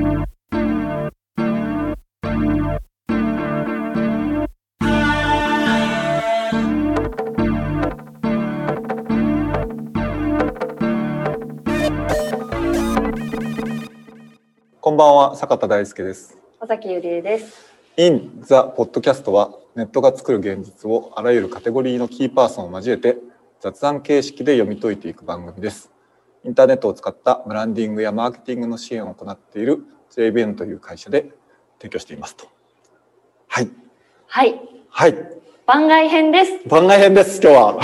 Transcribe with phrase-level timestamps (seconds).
[0.00, 0.06] こ
[14.92, 17.70] んばんは坂田大輔です尾崎ゆりえです。
[17.98, 23.18] In the Podcast はネットが作る現実をあらゆるカテゴリーのキーパーソンを交えて
[23.60, 25.90] 雑談形式で読み解いていく番組です。
[26.44, 31.32] インターネットを使ったブランディングやマーケティングの支援を行っている JBN という会社で
[31.78, 32.48] 提供していますと。
[33.48, 33.70] はい。
[34.26, 35.14] はい、はい。
[35.66, 36.68] 番外編です。
[36.68, 37.78] 番外編です、今日は。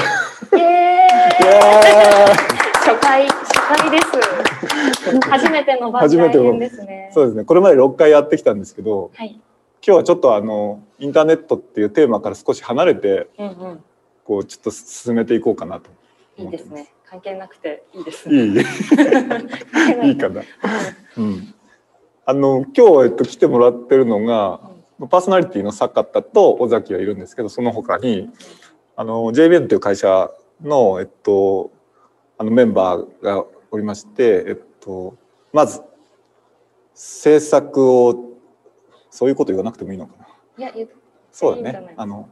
[0.52, 2.56] イエー
[2.86, 5.20] 初回、初回です。
[5.28, 7.10] 初めての番外編ですね。
[7.12, 7.44] そうですね。
[7.44, 9.38] これまで6回やってきたんですけど、はい。
[9.86, 13.84] 今日はちょっとあの、インターネットっていうテーマから少し離れて、うんうん。
[14.24, 15.90] こう、ちょっと進めていこうかなと
[16.38, 16.50] いい。
[16.50, 16.88] ですね。
[17.16, 18.34] 関係なくていいですね。
[18.36, 20.08] いい。
[20.08, 20.42] いいかな。
[21.16, 21.54] うん。
[22.26, 24.60] あの今日えっと来てもらってるのが
[25.08, 28.28] パーソナリティの坂田と尾崎はいるんですけど、その他に
[28.96, 30.30] あの JBN という会社
[30.62, 31.70] のえっと
[32.38, 35.16] あのメンバーがおりまして、えっと
[35.52, 35.82] まず
[36.94, 38.36] 制作を
[39.10, 40.26] そういうこと言わなくてもいいのかな。
[40.58, 40.86] いや、
[41.32, 42.28] そうだいいいあの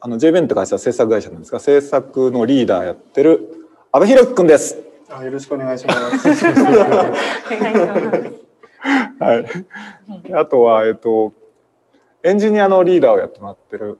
[0.00, 3.59] あの JBN って会社は制作会社なんですが、制作のリーダーやってる
[3.92, 4.78] 阿部寛樹くんです。
[5.08, 6.44] あよろしくお願いします。
[9.18, 10.32] はい。
[10.32, 11.32] あとは、えっと、
[12.22, 13.98] エンジニアのリーダーをやってもらってる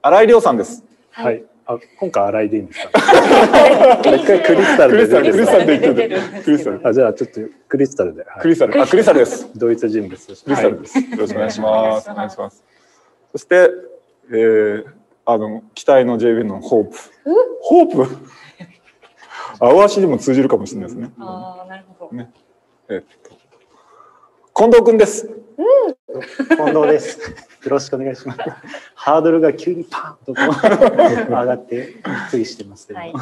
[0.00, 0.82] 新井亮さんです。
[1.10, 1.36] ははい。
[1.36, 1.44] い。
[1.66, 2.90] あ今回洗いでいいんですか？
[4.00, 6.42] 一回クリスタルでクリスタル、クリスタルで言って。
[6.42, 6.88] クリスタル。
[6.88, 8.24] あじゃあちょっとクリスタルで。
[8.24, 9.50] はいクリスタル、あ、クリスタルです。
[9.54, 10.44] 同一人物として。
[10.46, 10.98] クリスタルです。
[10.98, 12.10] よろしくお願いします。
[12.10, 12.64] お願いします。
[13.32, 13.70] そして、
[14.32, 14.84] えー、
[15.26, 16.96] あの、期待の JB のホープ。
[17.60, 18.16] ホープ？
[19.58, 21.10] 青足にも通じるかもしれないですね。
[21.18, 22.16] ああ、なるほど。
[22.16, 22.30] ね
[22.88, 23.30] えっと、
[24.54, 25.30] 近藤くんです。
[26.48, 27.18] 近藤です。
[27.64, 28.40] よろしくお願いします。
[28.94, 30.46] ハードルが急にパンとこう
[31.28, 32.98] 上がってびっくりしてますけど。
[32.98, 33.12] はい。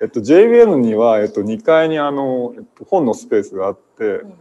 [0.00, 4.34] えっと、JBN には、えっと、2階にあの、えっと、本のスペースがあって、うん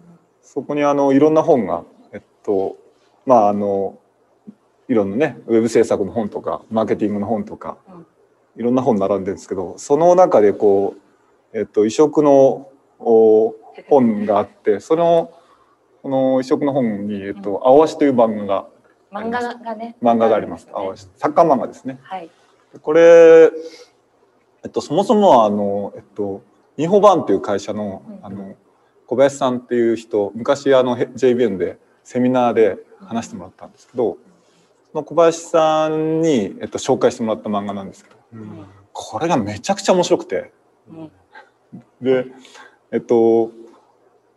[0.47, 1.83] そこにあのいろんな本が
[2.13, 2.77] えっと
[3.25, 3.99] まああの
[4.87, 8.05] いろんなねウェブ制作の本とかマーケティングの本とか、うん
[8.55, 11.01] いろんな本並んでるんですけどその中でこう
[11.57, 12.69] えっと異色の
[12.99, 13.55] お
[13.89, 15.33] 本があってその
[16.03, 18.67] この異色の本に、えっと青足という漫画が
[19.11, 19.95] 漫画がね。
[20.01, 20.67] 漫画があります。
[20.67, 21.99] ね青足サッカー漫画ですね。
[22.03, 22.29] はい。
[22.73, 23.49] でこれ
[24.63, 26.43] えっとそもそもはあのえっと
[26.77, 28.55] ニホバンという会社のうんあの
[29.07, 34.17] 小林さんっていう人昔あのへ JBN でセミナーで話してもらったんですけど
[34.91, 40.51] その小林さんに、えっと、紹介してもらった漫画なんですけどうんこれがめちゃくちゃ面白くて
[40.89, 41.11] うん
[42.01, 42.25] で
[42.91, 43.51] えっと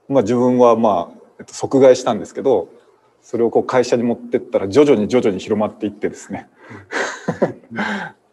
[0.08, 2.68] まあ自分はまあ、えっと、即買いしたんですけど
[3.22, 6.48] それをこう会社に持ってったら徐々に徐々に広まっていってですね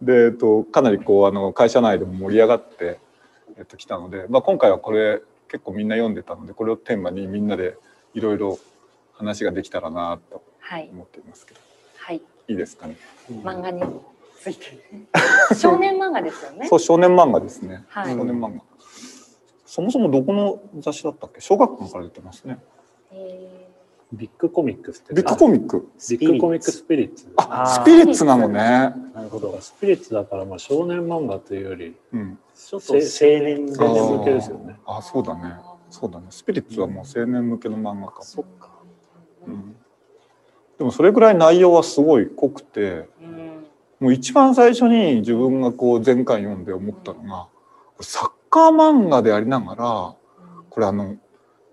[0.01, 2.99] で、えっと、かなりこうあの会社内でも盛り上がって、
[3.57, 7.77] えっと、来たので、まあ、今回はこれ結構みんな読んでたのでこれをテーマにみんなで
[8.13, 8.57] いろいろ
[9.13, 10.89] 話ができたらなとはい。
[10.91, 11.59] 思っていますけど
[11.97, 12.21] はい。
[12.47, 12.97] いいですかね？
[13.43, 13.81] 漫画に
[14.39, 14.79] ついて。
[15.55, 16.75] 少年漫画ですよねそ。
[16.77, 18.61] う少年漫画ですね、はい少年漫画
[19.67, 21.41] そもそもどこの雑誌だったっけ？
[21.41, 22.57] 小学校から出てますね。
[23.11, 23.67] え
[24.13, 25.13] ビッグコミックスって。
[25.13, 25.89] ビッグコミック？
[26.09, 27.31] ビッグコミックスピリッツ。
[27.35, 28.53] ああスピリッツなのね。
[29.13, 29.57] なるほど。
[29.59, 32.39] スピリッツだからまあ少年漫画というよりうん。
[32.55, 34.77] ちょっと青年向けですよね。
[34.85, 35.55] あーそうだね。
[35.89, 36.27] そうだね。
[36.29, 38.23] スピリッツはもう青年向けの漫画か。
[38.23, 38.69] そっか。
[39.45, 39.75] ーうん。
[40.77, 43.65] でもそれぐらい内容はすごい濃くてうん。
[43.99, 47.47] もう一番最初に自分がこう前回読んで思ったのが
[47.99, 50.15] サッカー漫画でありながら
[50.69, 51.15] これあの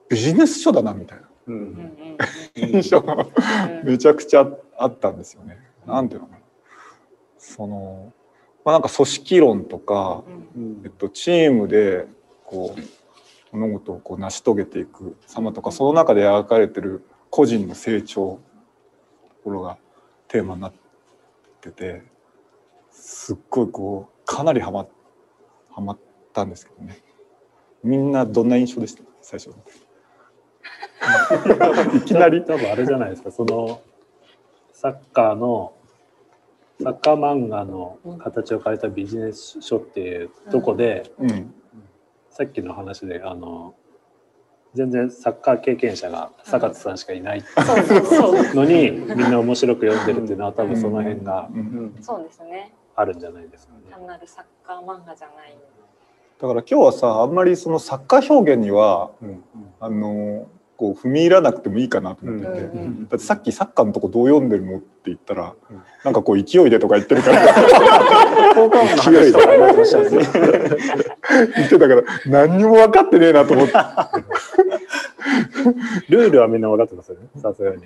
[0.09, 1.25] ビジネス書だなみたいな。
[1.47, 1.53] う。
[1.53, 2.17] ん。
[2.57, 3.27] 印象が
[3.85, 4.47] めちゃくちゃ
[4.79, 5.19] あったん。
[5.19, 5.59] ですよね。
[5.87, 6.09] なん。
[6.09, 6.39] ていうのかな
[7.39, 8.13] その
[8.65, 8.83] まあなん。
[8.83, 10.25] か組織論とか、
[10.85, 12.07] えっと、チームで
[12.47, 12.75] こ
[13.53, 18.41] う物事をこう成し遂げていく様とかその中で描かれてる個人の成長
[19.29, 19.77] ところが
[20.29, 20.73] テーマになっ
[21.61, 22.03] てて
[22.91, 24.87] すっごいこうかなりハマ
[25.71, 25.99] ハマっ
[26.35, 26.99] たんですけどね
[27.83, 29.03] みんなどんな印象でした？
[29.23, 29.51] 最初
[31.97, 32.45] いきなり？
[32.45, 33.81] 多分あれじゃないですかその
[34.73, 35.75] サッカーの
[36.83, 41.55] サッカー漫画の形を変えたビジネス書っていうとこで、うん
[42.37, 43.77] さっきの話であの
[44.75, 48.55] 全然サッカー経験者が坂田さんしかいないそうそうそう。
[48.57, 52.75] のにみんな面白く読んでるっていうのは多分その辺がうんそうですね。
[52.97, 53.83] あるんじゃないですかね。
[53.89, 55.57] 単なるサッカー漫画じゃない。
[56.45, 59.43] だから今日はさあんまりそのサッカー表現にはうん
[59.81, 60.47] あの
[60.77, 67.47] こう踏み入らなくてもいいかなと思ってて、うんうんだってさっきサッカーのとこどう読んでるのって言ったら、うんなんかこう勢いでとか言ってるから
[68.55, 70.11] 効果音の話とかになってましたね。
[71.57, 73.73] 言ってたから何にも分かってねえなと思って
[76.11, 77.29] ルールはみんな分かってますよね？
[77.41, 77.85] さすがに。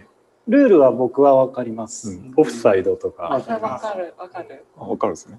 [0.48, 2.20] ルールは僕はわかります。
[2.36, 3.24] オフサイドとか。
[3.24, 4.64] わかりわますかるわかる。
[4.76, 5.38] あ分かるんですね。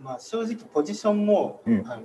[0.00, 2.02] まあ正直ポジションも、うんあの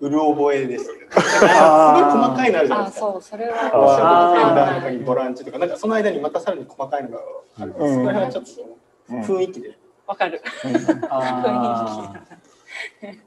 [0.00, 3.06] うる覚えでしたけど、 すごい細かいのあるじゃないあですか。
[3.12, 4.34] そうそれショーは。
[4.34, 7.18] トディフェンダーとかにボランチとか、なんかその間にまたさらに細かいのが
[7.60, 7.84] あるんです。
[7.84, 8.76] うんそこら辺はちょっと
[9.14, 9.78] うん雰囲気で。
[10.06, 10.42] わかる。
[11.10, 12.12] あ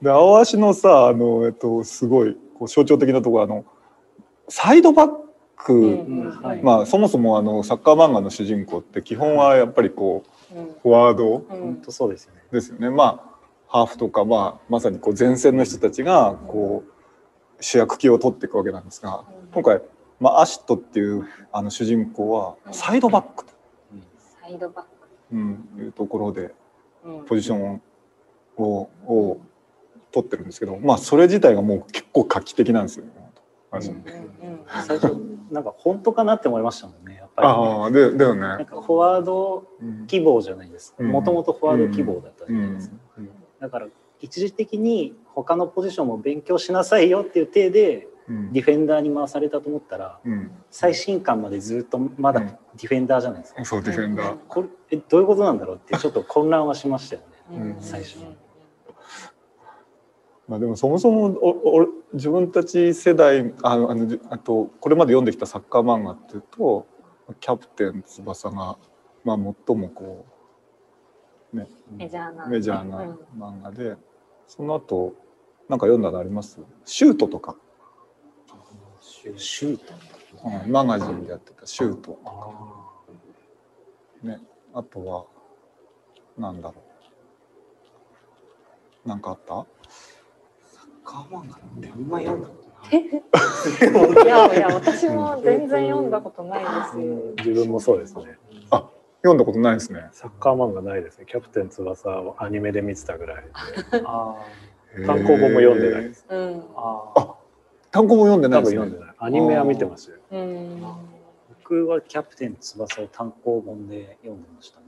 [0.01, 3.65] で青足のさあの、えっと、すごいこう象徴的なところあの
[4.47, 5.11] サイドバッ
[5.55, 10.23] ク、うんーはいまあそもそもあのサッカー漫画の主人公って基本はやっぱりこ
[10.53, 12.41] ううんフォワードう本ん当そうですよね。
[12.51, 12.89] ですよね。
[12.89, 13.28] まあ
[13.69, 19.23] ハーフとか、まあ、まさにこう前線の人たちがこう主役級を取っていくわけなんですが
[19.53, 19.81] 今回、
[20.19, 23.53] まあ、アシトっていうあの主人公はサイドバックと、
[24.41, 24.89] サイドバック。
[25.31, 26.51] うん、いうところで
[27.05, 27.81] うんポジション
[28.57, 29.37] をを
[30.11, 33.11] 取ってるんですけど、まあ、それ自体がもう結構画期的なんですよね。
[34.87, 35.15] 最初
[35.51, 37.17] なんか本当かなって思いましたもんね。
[37.17, 38.41] やっぱりね、ああでだよね。
[38.41, 41.03] なんかフォワードうん希望じゃないですか。
[41.03, 42.95] うんもともとフォワード希望だったじゃないですか。
[43.19, 43.87] うんだから
[44.21, 48.53] 一時的に他のポジションも勉強しなさいよっていう体でうん。
[48.53, 52.47] ディフェンダーに回されたと思ったらうん、最新刊までずっとまだうん。
[52.47, 53.65] ディフェンダーじゃないですか。
[53.65, 54.37] そうディフェンダー。
[54.47, 57.21] これえどういうことなんだろうってちょっと混乱はしましたよ
[57.51, 57.57] ね。
[57.57, 57.81] うん。
[57.81, 58.19] 最初
[60.47, 66.87] まあでもそもそもおお自分たち世代あのあのじあとこれまで読んできたサッカー漫画っていうと
[67.39, 68.77] 「キャプテン翼が」
[69.23, 70.25] まあ、最もこ
[71.51, 71.67] メ
[72.07, 72.45] ジャーな。
[72.45, 73.19] うメジャーうなん。
[73.37, 73.95] 漫画で。
[74.47, 75.13] その後
[75.67, 76.59] なんか読んだのあります？
[76.85, 77.55] シュートとか、
[79.37, 79.93] シュート。
[80.65, 82.19] うんマガジンでやってたシュート。
[84.23, 84.39] ね。
[84.73, 85.25] あとは
[86.37, 86.75] なんだろ
[89.05, 89.09] う。
[89.09, 89.65] なんかあった？
[91.03, 93.03] カーマンガってあんま読んだことない。
[94.25, 96.99] いやいや私も全然読んだことないです。
[97.01, 97.33] よ。
[97.37, 98.37] 自分もそうですね。
[99.21, 101.25] 読んだことないですねサッカー漫画ないですね。
[101.27, 103.51] キャプテン翼をアニメで見てたぐらいで。
[104.05, 104.35] あ
[105.05, 106.25] 単行本も読んでないです。
[106.29, 107.33] うあー。
[107.91, 109.15] 単行本読んでないですね多分読んでない。
[109.19, 110.17] アニメは見てますよ。
[110.31, 110.81] うん。
[111.63, 114.85] 僕はキャプテン翼を単行本で読んでましたね。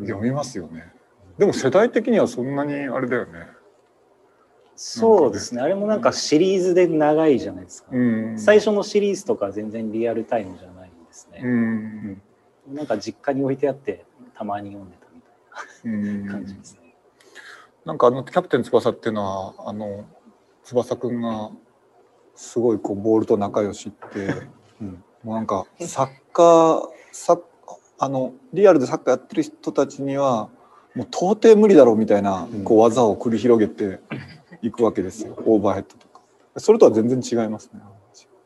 [0.00, 0.92] 読みますよね
[1.38, 3.48] でも世代的にはそんなにあれだよね
[4.80, 5.60] そうですね。
[5.60, 7.88] あれもなんかシリーズで長いじゃないですか。
[7.92, 11.40] うん最初のシリーズとか全然リアルタイムじゃないんですね。
[12.68, 14.04] うんなんか実家に置いてあって
[14.34, 15.28] たまに読んでたみた
[15.84, 16.94] ういな感じですね。
[17.84, 20.04] なんかあのキャプテン翼っていうのはあの
[20.64, 21.50] 翼くんが
[22.34, 24.34] すごいこうボールと仲良しって、
[24.80, 25.04] うん。
[25.24, 26.82] もうなんかサッカー
[27.12, 27.40] サッ
[27.98, 30.50] あのリアルでサッカーやってる人たちには
[30.94, 32.64] もう到底無理だろうみたいなうん。
[32.64, 34.00] こう技を繰り広げて
[34.62, 36.20] いくわけですよ、オーバーヘッドとか。
[36.56, 37.80] それとは全然違いますね、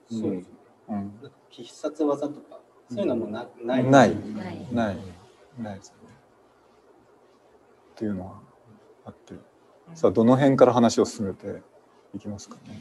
[0.09, 0.51] そうです
[0.89, 1.13] うん、
[1.49, 2.52] 必殺技とか
[2.95, 3.85] そういうのもなない。
[3.85, 4.17] ない。
[4.73, 4.99] ない。
[5.59, 5.77] ない。
[5.77, 6.15] ですよね。
[7.93, 8.41] っていうのは
[9.07, 9.35] あって。
[9.95, 11.63] さあどの辺から話を進めて
[12.15, 12.81] いきますかね。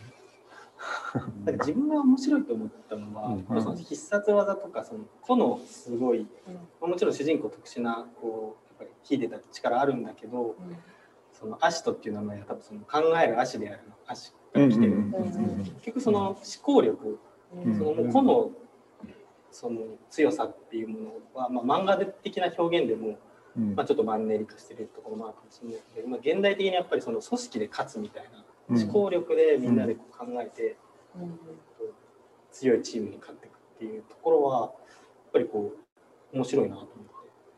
[1.45, 3.63] なんか自分が面白いと思ったのは、うん。
[3.63, 10.55] その必殺技とかその個のすごい、まあもちろん主人公特殊なこうやっぱり秀でた力あるんだけど
[11.31, 15.13] そのアシトっていう名前は多分その考える足である足から来てる、うん。
[15.13, 15.63] うん。
[15.63, 17.19] 結局その思考力
[17.53, 17.77] うん。
[17.77, 18.51] そのもう個の
[19.51, 23.17] その強さっていうものは、まあ、漫画的な表現でも、
[23.57, 23.75] うん。
[23.75, 25.79] まあ、ちょっとマンネリ化してるところもあるかもしれない。
[25.93, 28.81] けど、まあ、現代的にやっぱりその組織で勝つみたいなうん。
[28.81, 30.77] 思考力でみんなでこう考えて、
[31.15, 31.39] うん。
[32.51, 34.71] 強いチームに勝っていくっていうところはやっ
[35.33, 35.73] ぱりこ
[36.33, 36.87] う面白いなと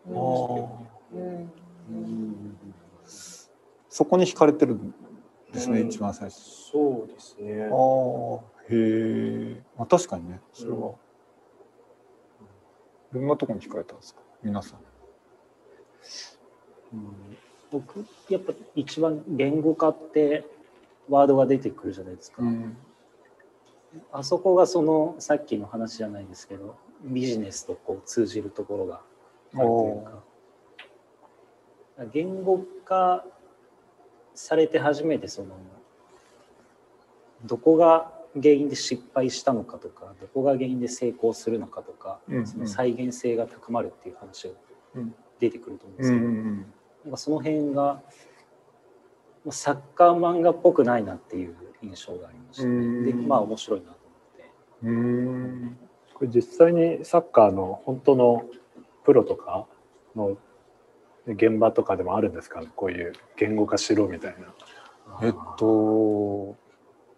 [0.08, 0.70] 思
[1.14, 1.18] って。
[1.18, 2.58] うん。
[3.90, 4.94] そこに惹かれてるん。
[5.52, 5.88] ですね、うん。
[5.88, 6.40] 一番最初。
[6.72, 7.64] そうですね。
[7.64, 9.62] ああ、へえ。
[9.78, 10.94] まあ確かにね、それは。
[13.14, 14.80] どんなところに惹かれたんですか、皆さん。
[16.94, 17.38] うん
[17.72, 20.46] 僕やっぱ一番言語化って
[21.10, 22.44] ワードが出てくるじゃないですか。
[22.44, 22.78] ん。
[24.12, 29.02] あそこがそのさっきの話じゃないですけどビジネスとこう通じるところが
[29.56, 30.24] あるというか
[32.14, 33.26] 言語化
[34.36, 35.56] されて初めてその
[37.46, 44.54] どこが原因で失敗したのかとかどこが原因で成功するのかとか、うんその再現性が高まるっていう話が
[44.96, 48.02] うん出てくると思うんでうんうすけど、んなんかその辺がま
[49.50, 52.70] あサッカー漫画っぽくないなっていう印象がありましたね。
[52.70, 54.52] うんでまあ面白いなと思って。
[54.84, 54.96] うん。
[54.96, 55.36] う
[55.66, 55.78] ん。
[56.14, 58.46] これ実際にサッカーの本当の
[59.04, 59.68] プロとか
[60.16, 60.38] の
[61.28, 62.68] 現場とかでもあるんですかね？
[62.76, 64.54] こういう言語化しろみたいな。
[65.22, 66.56] えっと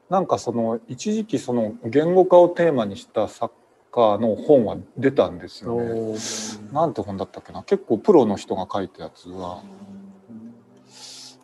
[0.10, 3.52] なんかその一時期その言語化をテーマにしたサッ
[3.92, 6.18] カーの本は出たんですよね。
[6.72, 7.64] なんて本だったっけな。
[7.64, 9.64] 結構プロの人が書いたやつは。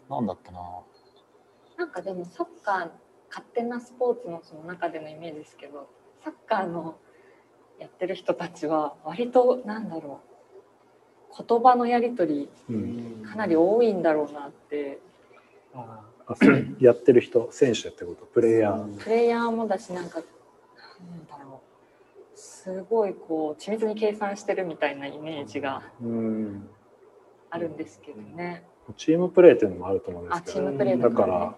[0.10, 0.60] なんだっけな。
[1.78, 2.90] なんかでもサッカー
[3.30, 5.88] 勝手なスポーツのその中でのイメージですけど
[6.24, 6.98] サッカーの
[7.80, 11.44] やってる人たちは割となんだろう。
[11.48, 13.22] 言葉のやり取うん。
[13.24, 15.00] りかなり多いんだろうなって。
[15.74, 16.11] あそれ
[16.80, 18.26] やってる人選手ってこと？
[18.26, 19.04] プレイヤー。
[19.04, 21.62] プレイヤーもだしなんかなんだろ
[22.36, 22.38] う。
[22.38, 26.70] すごいこう緻密に計算してるみたいなイメージがうん。
[27.50, 28.64] あるんですけどね。
[28.98, 31.56] チームプレーっていうのもあると思うんですあけどチームプレーだから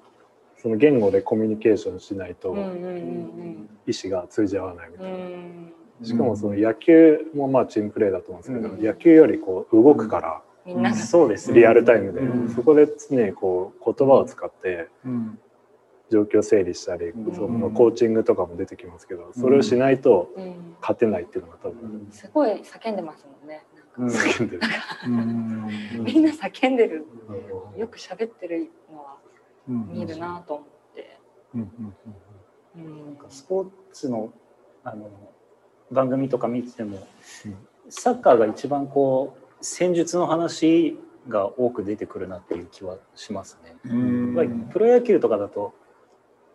[0.58, 5.18] その言語でコミュニケーションしないとうんうんうん意思が通じ合わないみたういな。
[5.18, 5.74] ん。
[6.03, 8.84] しかもその野球もまあチームプレーだと思うんですけど、うん。
[8.84, 10.96] 野球よりこう動くからみんなが。
[10.96, 11.60] そうですね。
[11.60, 12.50] リアルタイムで、うん。
[12.50, 15.39] そこで常にこう言葉を使ってうん。
[16.10, 17.36] 状況整理したり、うん。
[17.36, 20.75] そのコーチングとかも出てきますけどそれをしないとうん。
[20.82, 23.65] 勝てないっていうのが多分すごい叫んでますもんね。
[23.98, 24.17] なんか。
[24.17, 24.62] 叫んでる。
[25.08, 26.03] うん。
[26.03, 27.05] みんな叫んでる。
[27.77, 29.17] よく喋ってるのは
[29.67, 31.17] 見るなと思って。
[31.55, 31.62] な
[33.12, 34.34] んかスポーツの
[34.84, 35.10] あの
[35.91, 37.08] 番組とか見てても、
[37.46, 37.55] うん。
[37.89, 40.98] サッカーが一番こう戦術の話
[41.29, 43.75] が多く出てくるなっていう気はしますね。
[43.86, 45.74] うんやっぱりプロ野球とかだと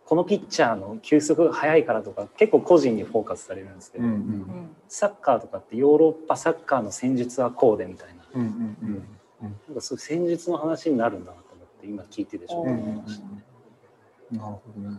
[0.04, 9.06] このピッチャーの球速が速いからとか結構個人にフォーカスされるんですけど、うんうんサッカーとかってヨーロッパサッカーの戦術はこうでみたいなうんうん
[9.40, 13.44] なんかそういう戦術の話になるんだなと思って今聞いててちょっと思いましたね。
[14.32, 14.98] なるほどね。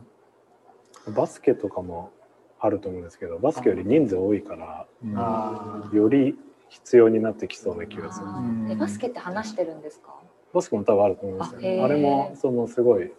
[1.16, 2.12] バスケとかも
[2.60, 6.38] あると思うんですけどバスケより人数多いからうんあより
[6.70, 8.78] 必要になってきそうな気がする。
[8.78, 10.16] バスケって話してるんですか？
[10.54, 13.12] バスケも多分あると思いますよあれもそのすごい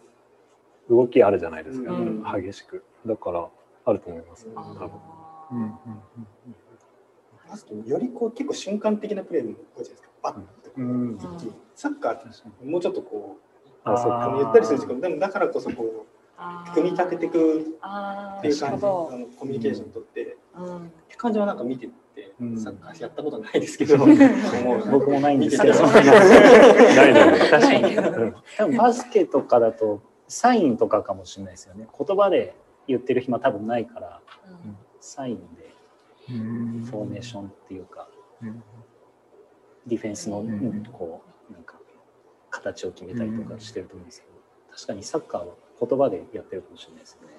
[0.88, 2.24] 動きあるじゃないですか、うん。
[2.42, 2.82] 激しく。
[3.06, 3.48] だから
[3.84, 4.88] あると思います多あ分。
[4.88, 4.90] ー
[5.52, 5.74] うん
[7.48, 10.08] バスケよりこう結構瞬間的なプレーも多いじゃないですか。
[10.22, 11.16] バッとこううん。
[11.16, 11.52] 一気に。
[11.74, 12.28] サッカーって
[12.64, 14.36] もうちょっとこうあそっか。
[14.38, 17.62] ゆったりする時間でもだからこそこう組み立てていくっ
[18.40, 20.64] ていう感じのコミュニケーション取って、っど。
[20.64, 20.92] うん。
[21.08, 21.88] て感じはなんか見て
[22.56, 25.86] サッカーやったことないですけど、僕もないんですけど。
[25.86, 27.96] ないので確かに。
[28.56, 31.86] 多分バスケとかだとサインとかかもしれないですよね。
[31.96, 32.54] 言葉で
[32.86, 34.20] 言ってる暇多分ないから。
[34.64, 34.76] うん。
[35.00, 35.74] サインで
[36.30, 36.84] うん。
[36.84, 38.08] フォーメーションっていうか。
[38.42, 38.62] うん。
[39.86, 40.84] ディフェンスのん。
[40.92, 41.78] こうなんか
[42.48, 44.32] 形を決めたりとかしてると思うんですけど。
[44.74, 47.34] 確かにサッカーは言葉でやってるかもしれないですよね。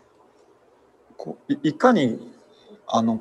[1.18, 2.34] こういいかに
[2.88, 3.20] あの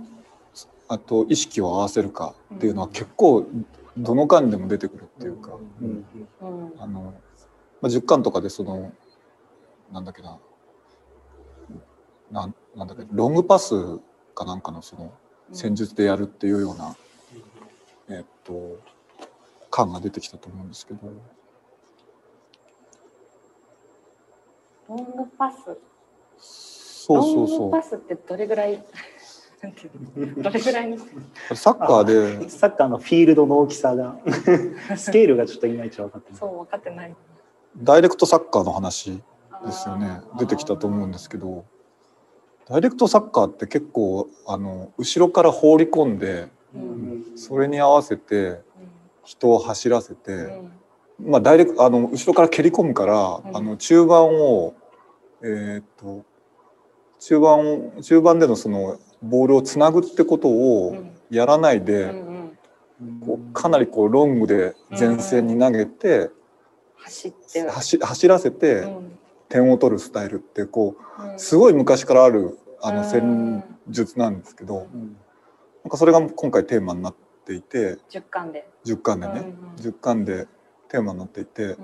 [0.92, 3.46] あと意識を合わせるかっていうのは結構
[3.96, 6.04] どの間でも出てくるっていうか、うん。
[6.40, 6.72] うん。
[6.80, 7.14] あの、
[7.80, 8.90] まあ、10巻とかでその
[9.92, 10.40] なんだっけな
[12.32, 14.00] なんなんだっけロングパス
[14.34, 15.12] かなんかのその
[15.52, 16.96] 戦術でやるっていうような、
[18.08, 18.78] えっと
[19.70, 21.00] 感が出てきたと思うんですけど。
[24.88, 25.04] ロング
[25.38, 25.56] パス？
[26.36, 28.84] そうそうロングそパスってどれぐらい？
[29.62, 30.98] なんていうのどれぐらい
[31.54, 32.04] サッカー
[32.40, 32.48] で。
[32.48, 34.16] サッカーのフィールドの大きさが
[34.96, 36.38] スケールがちょっといまいち分かってない。
[36.40, 37.14] そう分かってない。
[37.76, 39.22] ダイレクトサッカーの話
[39.64, 40.22] ですよね。
[40.38, 41.64] 出てきたと思うんですけど。
[42.68, 47.24] ダイレクトサッカーって結構あの後ろから放り込んでうん。
[47.36, 48.60] それに合わせて
[49.24, 51.30] 人を走らせて、うん。
[51.30, 53.56] まあダイレクトあの後ろから蹴り込むから、うん。
[53.56, 54.72] あの中盤を
[55.42, 56.24] えーっと
[57.18, 61.10] 中盤を中盤でのそのボールをつなぐってことうをん。
[61.30, 62.08] やらないうんで、う
[63.04, 63.20] ん。
[63.24, 66.30] こうかなりこうロングで前線に投げて、
[66.96, 67.62] 走って。
[67.68, 69.18] 走走らせてうん。
[69.48, 70.96] 点を取るスタイルってこ
[71.36, 73.10] うすごい昔からあるあのうん。
[73.10, 75.16] 戦術なんですけどうん。
[75.84, 78.68] なんかそれが今回テーマになっていて10巻で。
[78.84, 80.46] 10巻でね、うん10巻で
[80.88, 81.76] テーマになっていて、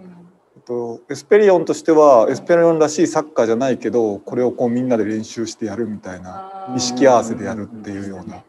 [0.66, 8.44] と、エスペリオンとしてはんエスペリオンらしいサッカーじゃないけどこれをこうみんなで練習してやるみたいな意識合わせでやるっていうような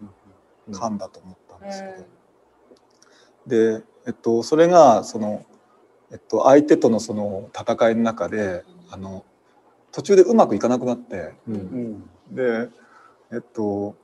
[0.77, 1.83] 感だと思ったんです
[3.47, 5.45] けど、で、えっと、それがその、
[6.12, 9.24] えっと、相手とのその戦いの中であの
[9.91, 12.09] 途中でうまくいかなくなってうん。
[12.31, 12.69] で、
[13.31, 13.95] えっと、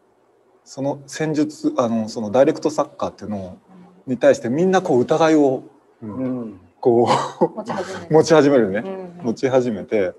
[0.63, 3.57] その戦術あのそのダイレクトサッカーっていうの
[4.05, 5.63] に対してみんなこう疑いを
[6.01, 7.07] うんこ
[7.55, 8.79] 持ち始めう持ち始めるね。
[8.79, 10.13] うん持ち始めて。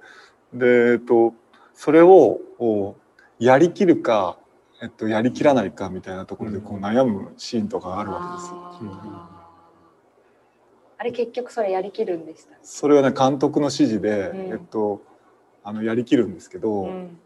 [0.54, 1.35] で、えっと、
[1.75, 2.97] それをこ
[3.38, 4.38] うやりきるか、
[4.80, 8.90] えっと、やりきらないかみたいなところでこう悩むシーンとかがあるわけですよ。
[8.97, 11.00] あー。
[11.00, 12.56] あれ結局それやりきるんでした。
[12.62, 14.38] それはね監督の指示で、うん。
[14.52, 15.02] えっと、
[15.64, 17.18] あのやりきるんですけど、うん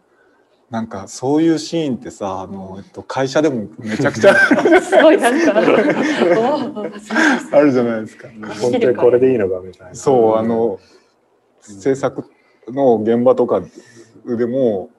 [0.71, 4.35] なんかそういうシーンってさあの、えっと、会社でもめちゃくちゃ
[4.83, 5.55] すごいなんか、
[7.53, 8.29] あるじゃないですか。
[8.61, 9.95] 本当にこれでいいのかみたいな。
[9.95, 10.79] そうあの
[11.61, 12.25] 制作
[12.69, 13.63] の現場とか
[14.27, 14.91] でも、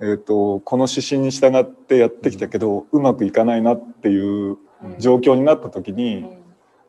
[0.00, 0.10] うん。
[0.10, 4.56] えっと、この指針に従ってやってきたけど、うまくいかないなっていううん。
[4.98, 6.38] 状況になった時に、うん。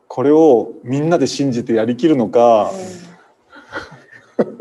[0.06, 2.70] これをみんなで信じてやりきるのか、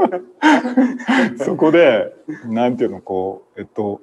[1.43, 2.13] そこで
[2.45, 4.01] なんていうのこうえっと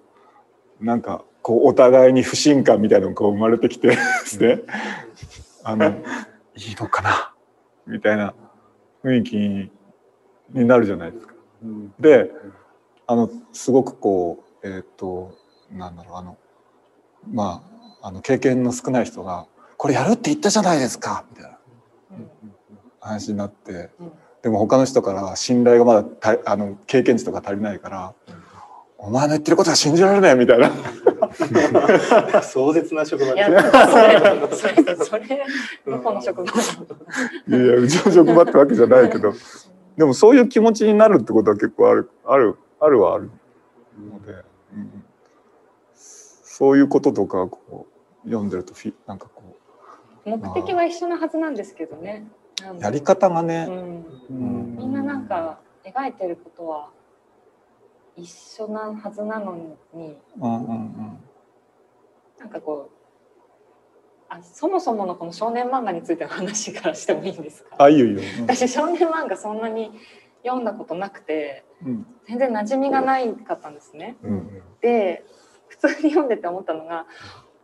[0.80, 4.62] なんかこうお互いに不信感みたいなのが生まれてきてですね、
[5.62, 5.94] あのいい
[6.78, 7.34] のかな？
[7.86, 8.34] みたいな
[9.04, 9.70] 雰囲気に
[10.66, 11.34] なるじゃないですか。
[11.62, 11.94] うん。
[11.98, 12.30] で
[13.06, 15.32] あのすごくこうえっ、と
[15.70, 16.38] なんだろうあの
[17.30, 17.62] ま
[18.00, 19.46] ああの経験の少ない人が
[19.76, 21.54] 「これやるって言ったじゃないですか」みたいな。
[23.00, 24.12] 話になってうん
[24.44, 28.14] でも他の人からは信頼がまだたあの経験値とか足りないから
[28.98, 30.70] 「お前の言ってることは信じられない」みたいな。
[32.44, 33.58] 壮絶な職場いや、で
[34.52, 35.44] すそれ、それ、それ、
[35.86, 39.32] どこの職場いやいやうちの職場ってわけじゃないけど。
[39.96, 43.30] でもそういう気持ちになるってことは結構あるあるあるはある
[43.98, 44.32] ので、
[44.74, 45.04] うん。
[45.94, 47.86] そういうこととかこ
[48.24, 49.42] う読んでるとフィなんかこ
[50.24, 52.28] 目的は一緒なはずなんですけどね。
[52.80, 54.76] やり方がうね、ん、うん。
[54.76, 56.90] みんななんか描いてることは
[58.16, 61.18] 一緒なはずなのに、うんうんうん。
[62.38, 62.94] なんかこう。
[64.28, 67.76] あ、そもそものこの少年漫画についての話からしてもいいんですか？
[67.78, 69.92] あいいよいいよ、私少年漫画そんなに
[70.42, 72.06] 読んだことなくて、うん。
[72.26, 74.16] 全然馴染みがないかったんですね。
[74.22, 74.62] うん。
[74.80, 75.24] で
[75.68, 77.06] 普通に読んでて思ったのが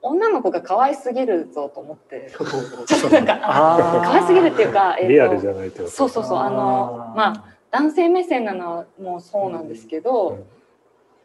[0.02, 2.30] 女の子が可愛すぎるぞと思って。
[2.30, 5.91] ちょっとなんか可愛すぎるっていうか、えーとリアルじゃないってこと。
[5.91, 10.45] そうそうそうあのまあ男性目線なのはもうそうなんですけど、うん。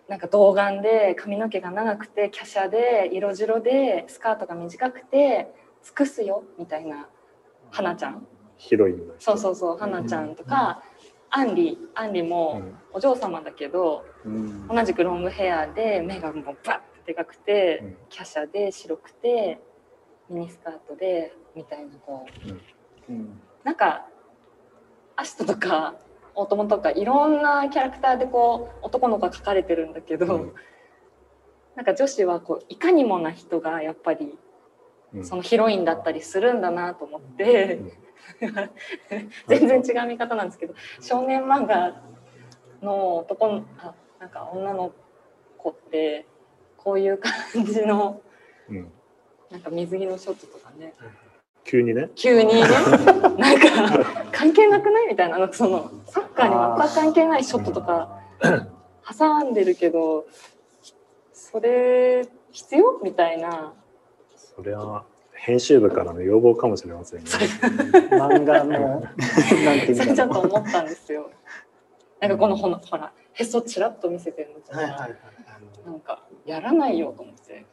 [0.07, 5.51] なんか童顔で髪の毛が長くて華奢で色白でスカートが短くて
[5.83, 7.07] 尽くすよみたいな
[7.71, 8.27] 花ちゃん。
[8.57, 9.31] ヒロインの人。
[9.31, 10.83] そうそうそう花ちゃんとか、
[11.31, 12.61] アンリアンリも
[12.93, 14.67] お嬢様だけど、うん。
[14.67, 17.97] 同じくロングヘアで目がもうバッてでかくて、うん。
[18.15, 19.59] 華奢で白くて
[20.29, 22.25] ミニスカートでみたいなこ
[23.07, 23.11] う。
[23.11, 23.39] うん。
[23.63, 24.07] なんか
[25.15, 25.95] アシトとか
[26.33, 30.53] 大友とかいろんなキャラクターでこう男の子が描かれてるんだけど、うん。
[31.75, 34.37] なんか女子はこういかにもな人がやっぱり
[35.13, 35.25] うん。
[35.25, 37.79] そのヒロインだったりするんだなと思って、
[39.47, 42.01] 全然違う見方なんですけど少年漫画
[42.81, 44.91] の男のあなんか女の
[45.57, 46.25] 子って
[46.85, 47.33] こういう感
[47.65, 48.21] じの
[48.69, 48.91] うん。
[49.49, 50.93] なんか水着のショットとかね。
[51.63, 52.09] 急にね。
[52.15, 52.61] 急にね。
[53.39, 58.19] なんか関係なくないみたいななんかそのサッカーに全く関係ないショットとか
[59.17, 60.27] 挟んでるけど
[61.33, 63.73] それ必要みたいな。
[64.35, 67.25] それは編集部からの要望かもしれませんね。
[68.11, 69.15] 漫画の なん
[69.87, 71.31] ていそれちょっと思ったんですよ。
[72.19, 74.59] なんかこのほのほらへそちらっと見せてるの。
[74.59, 74.99] とか、はいはい。
[74.99, 75.15] はい
[75.85, 77.65] なんかやらないよと思って。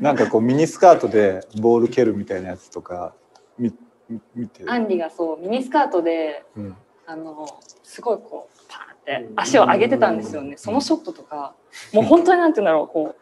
[0.00, 3.14] なんかこうミニスカートでボール蹴るみたいなやつとか
[3.58, 7.46] 見てアンリがそうミニスカートでうんあの
[7.82, 10.56] すごいこうパーって足を上げてたんですよね。
[10.58, 11.54] そのショットとか
[11.94, 13.16] もう本当になんて言うんだろうこ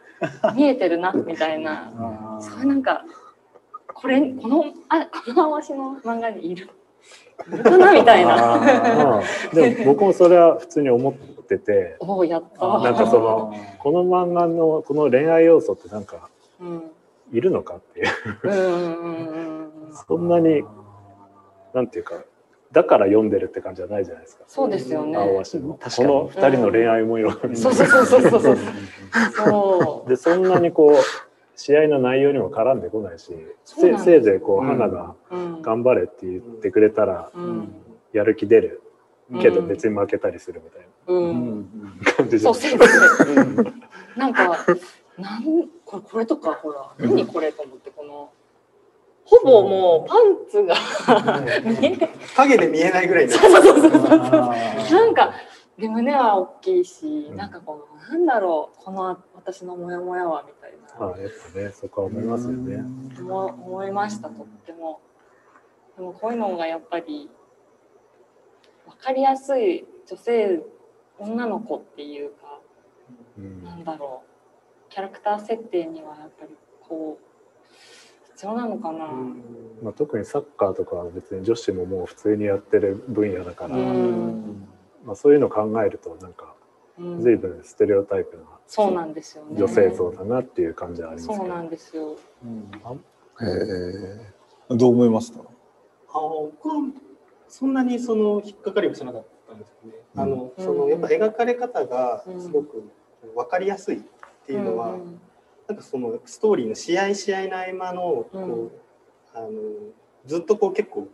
[0.51, 1.93] う見えてるなみたいな。
[1.95, 3.05] あーそれなんか
[3.93, 6.69] これこのあこの回しの漫画にいる
[7.49, 8.35] いるかなみたいな。
[8.35, 12.79] まあでも僕もそれは普通に思ってておおやった。
[12.79, 16.29] なんかそのこの漫画のこの恋愛要素ってなんか
[16.59, 16.83] うん
[17.31, 18.07] いるのかっていう。
[20.07, 20.63] そんなに
[21.73, 22.15] なんていうか
[22.73, 24.43] だから読んでるって感じじゃないじゃないですか。
[24.47, 25.17] そうですよね。
[25.17, 28.57] 青足のこの二人の恋愛模様うそうそうそうそうそう。
[29.33, 30.09] そう。
[30.09, 30.93] でそんなにこう
[31.57, 33.33] 試合の内容にも絡んでこないし
[33.65, 37.73] せせいぜいこううん花がうん頑張れって言ってくれたらうん
[38.13, 38.81] やる気出る
[39.41, 39.67] けどうん。
[39.67, 41.99] 別に負けたりするみたいうん。
[42.01, 42.85] な感じじゃそうないせいぜ
[44.15, 44.19] い。
[44.19, 44.65] なんか
[45.17, 45.43] なん
[45.85, 48.31] これこれとかほら何これと思ってこの
[49.25, 50.75] ほぼもうパンツが
[51.65, 55.33] 見え影で見えないぐらいそうそうそうそうなんか
[55.77, 57.35] で胸は大きいし、うん。
[57.35, 62.83] なんかこのなんだろうこの私のモヤモヤはみたいな、まあやっぱねそこは思いますよね。
[63.19, 65.01] 思思いましたとっても。
[65.97, 67.29] でもこういうのがやっぱり
[68.87, 70.61] 分かりやすい女性
[71.19, 72.59] 女の子っていうか
[73.37, 74.23] うんなんだろ
[74.89, 76.55] キャラクター設定にはやっぱり
[76.87, 77.23] こう
[78.33, 79.07] 必要なのかな。
[79.81, 84.67] まあ、特にサッカーとかは別に女子ももう普通にやってる分野だから、うん。
[85.03, 86.53] まあ、そういうの考えるとなんか
[86.99, 87.21] うん。
[87.21, 89.57] 随分ステレオタイプなそうなんですよね。
[89.57, 92.15] 女性像だなっていう感じはありますけど、そうなんですよ。
[93.41, 93.45] へ
[94.71, 95.39] えどう思いました？
[95.39, 95.43] あ
[96.11, 96.75] 僕は
[97.49, 99.93] そんなにその引っかかりはしなかったんですよね。
[100.15, 102.89] あのうんそのやっぱ描かれ方がすごく
[103.35, 104.01] 分かりやすいっ
[104.45, 105.21] ていうのは、うん
[105.67, 108.71] なんかそのストーリーの試合試合の合間のこう、うん。
[109.33, 109.49] あの
[110.25, 111.09] ずっとこう結構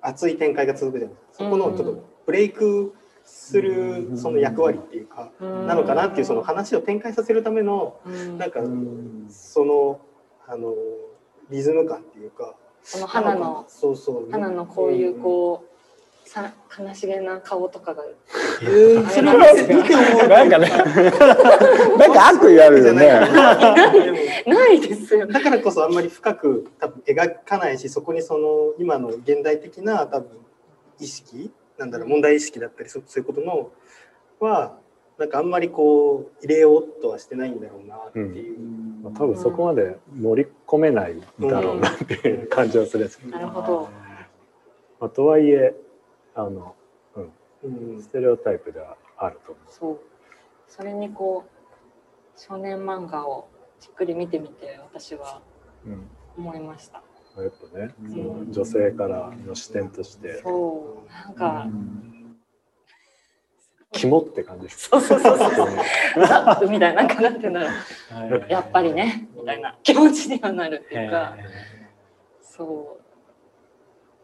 [0.00, 1.16] 熱い展開が続くじゃない。
[1.16, 1.44] ですか。
[1.44, 5.66] そこのちょっとブレイクするその役割っていうか、うん。
[5.66, 8.38] なのかなっていうその話を展開させるためのうん。
[8.38, 8.60] なんか
[9.28, 10.00] その
[10.46, 10.72] あの
[11.50, 12.54] リズム感っていうか。
[12.92, 14.30] この花のそうそう。
[14.30, 18.04] 花のこういうこうさ悲しげな顔とかが
[18.62, 20.68] えーそれは見て思うなんかね。
[21.98, 23.08] なんか悪意あるよね。
[24.46, 25.26] ないですよ。
[25.26, 30.30] だからこそあんまり深く多分描かないしそこにその今の現代的な多分
[31.00, 33.70] 意識なんだろう問題意識だったりそそういうことの
[34.38, 34.78] は
[35.20, 38.58] なんかあんまりこう入れようとはしてないんだろうなっていう。
[39.02, 43.90] まあ、多分そこまで盛り込めないだろうなっていう感じはするんですけど、なるほど。
[44.98, 45.74] まあ、とはいえ
[46.34, 46.74] あの
[47.62, 50.00] うんステレオタイプではあると思そう。
[50.68, 55.42] それにこう少年漫画をじっくり見てみて私は
[55.86, 57.02] う、うん思いました。
[57.36, 61.12] やっぱね、うんその女性からの視点としてそう。
[61.12, 61.66] なんか、
[63.92, 64.88] 肝って感じです。
[64.88, 65.50] そうそうそうそう。
[66.26, 67.68] ザッみたいななんかなんていうんだろ
[68.38, 68.46] う。
[68.48, 71.36] やっぱりねみたいな気持ちにはなるっていうか。
[72.40, 73.00] そう。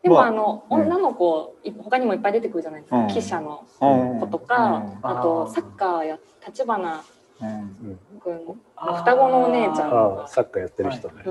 [0.02, 0.80] でもまああの、うん。
[0.82, 3.08] 女の子い他にもいっぱい出てくるじゃないですか、うん。
[3.08, 4.20] 記者のうん。
[4.20, 5.10] 子とか、うん。
[5.10, 7.02] あとサッカーや立花
[7.38, 9.90] 双子のお姉ちゃん。
[10.28, 11.24] サッカーやってる人ね。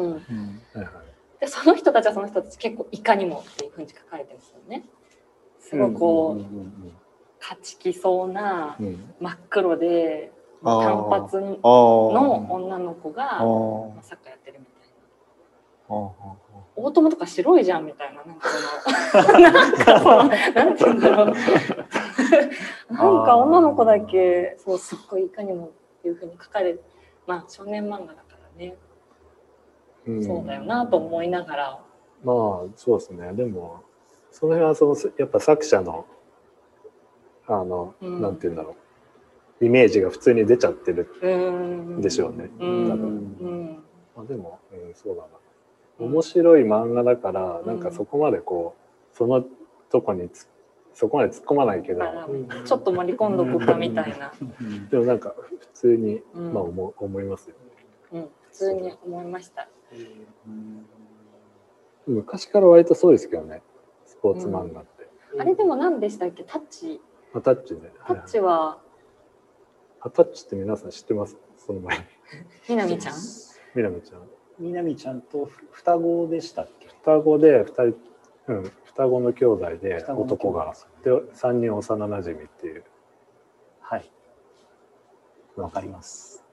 [1.40, 4.84] でその人たちはその人たち結構いかにもっていうふうに書かれてますよね。
[5.60, 6.42] すごいこう、
[7.48, 8.76] 勝ちきそうな
[9.20, 10.32] 真っ黒で
[10.64, 13.38] 短髪あの女の子が
[14.02, 14.90] サッカーやってるみたい
[15.88, 15.96] な。
[15.96, 16.12] あ
[16.76, 21.28] 大友とか白いじゃんみたいななんかその なんかそのなんて言うんだろう。
[22.92, 25.70] なんか女の子だけそうすっごいいかにもっ
[26.02, 26.84] ていうふうに書かれる
[27.28, 28.76] まあ少年漫画だからね、
[30.08, 30.24] うん。
[30.26, 31.80] そうだよなと思いながら。
[32.24, 32.36] まあ
[32.76, 33.34] そうですね。
[33.34, 33.82] でも
[34.32, 36.06] その辺はそのやっぱ作者の
[37.48, 38.22] あの、うん。
[38.22, 38.76] なんて言うんだろ
[39.62, 39.66] う。
[39.66, 41.08] イメージが普通に出ちゃってる。
[42.02, 42.50] でしょうね。
[44.16, 45.28] まあ、でも、うん、そうだな。
[46.00, 47.68] 面白い漫画だから、うん。
[47.68, 48.76] なんかそこまでこ
[49.14, 49.46] うその
[49.90, 50.48] とこにつ
[50.94, 52.02] そこまで突っ込まないけど
[52.64, 54.34] ちょっと盛り込んどくかみたいな、
[54.90, 56.54] でもなんか普通に、うん。
[56.54, 57.56] まあ思う思いますよ。
[58.14, 59.68] うん、普通に思いました。
[62.08, 63.62] 昔から割とそうですけどね。
[64.06, 65.08] スポーツ漫画って。
[65.38, 66.44] あれでも何でしたっけ？
[66.44, 67.02] タッチ
[67.36, 67.92] アタッチで。
[68.08, 68.78] タッチは？
[70.00, 71.36] アタッチって皆さん知ってます？
[71.58, 72.04] その前に。
[72.70, 73.16] みなみちゃん？
[73.76, 74.22] みなみちゃん。
[74.58, 76.88] みなみちゃんと双子でしたっけ？
[77.04, 77.84] 双子で二人、
[78.48, 82.84] うん、双子の兄弟で男がで三人幼馴染っていう。
[83.82, 84.10] はい
[85.58, 86.44] わかります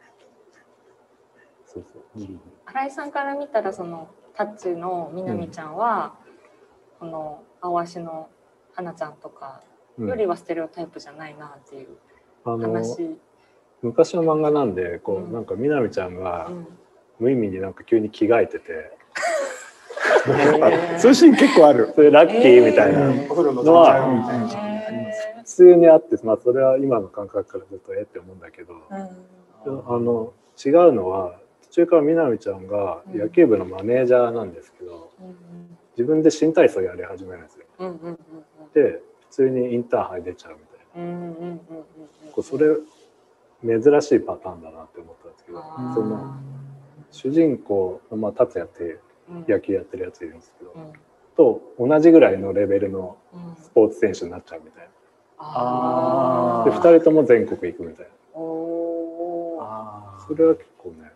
[1.65, 2.03] そうそう。
[2.17, 6.15] ギリギリ新井さんから見たらそのタッチのみなみちゃんは、
[6.99, 8.29] この青足の
[8.75, 11.89] 花ちゃんとかうんよりはステレオタイプじゃないなっていう
[12.45, 13.17] あの話、
[13.83, 15.33] 昔の漫画なんでこう、うん。
[15.33, 16.67] なんかみなみちゃんがうん。
[17.19, 18.99] 無意味になんか急に着替えてて、
[20.95, 21.93] あそういうシー ン結構ある。
[21.95, 24.49] それラッキーみたいな、うんお風呂ののは
[25.39, 29.95] 普通にあってまあそれは今の感覚からずっとえって思うんだけど、ーうん。
[29.95, 30.33] あの
[30.65, 37.67] 違うのは途中からみなみちゃんが野球部のマネージャーなんですけど、うん自分で新体操やり始めるんですよ。
[37.81, 38.19] うんうんうん
[38.73, 39.03] で普
[39.33, 41.05] 通にインターハイ出ちゃうみたいな。
[41.05, 41.61] うんうんうんうんうん
[42.33, 42.67] こうそれ
[43.65, 45.63] 珍しいパターンだなって思ったんですけど
[45.95, 46.35] その
[47.13, 49.45] 主人公の、まあ、達也っていううん。
[49.49, 50.93] 野球やってるやついるんですけど、うん。
[51.37, 53.57] と同じぐらいのレベルのうん。
[53.63, 54.89] スポーツ選手になっちゃうみたい
[55.39, 58.13] あなで2人とも全国行くみたいな。
[58.35, 61.11] それは結構ね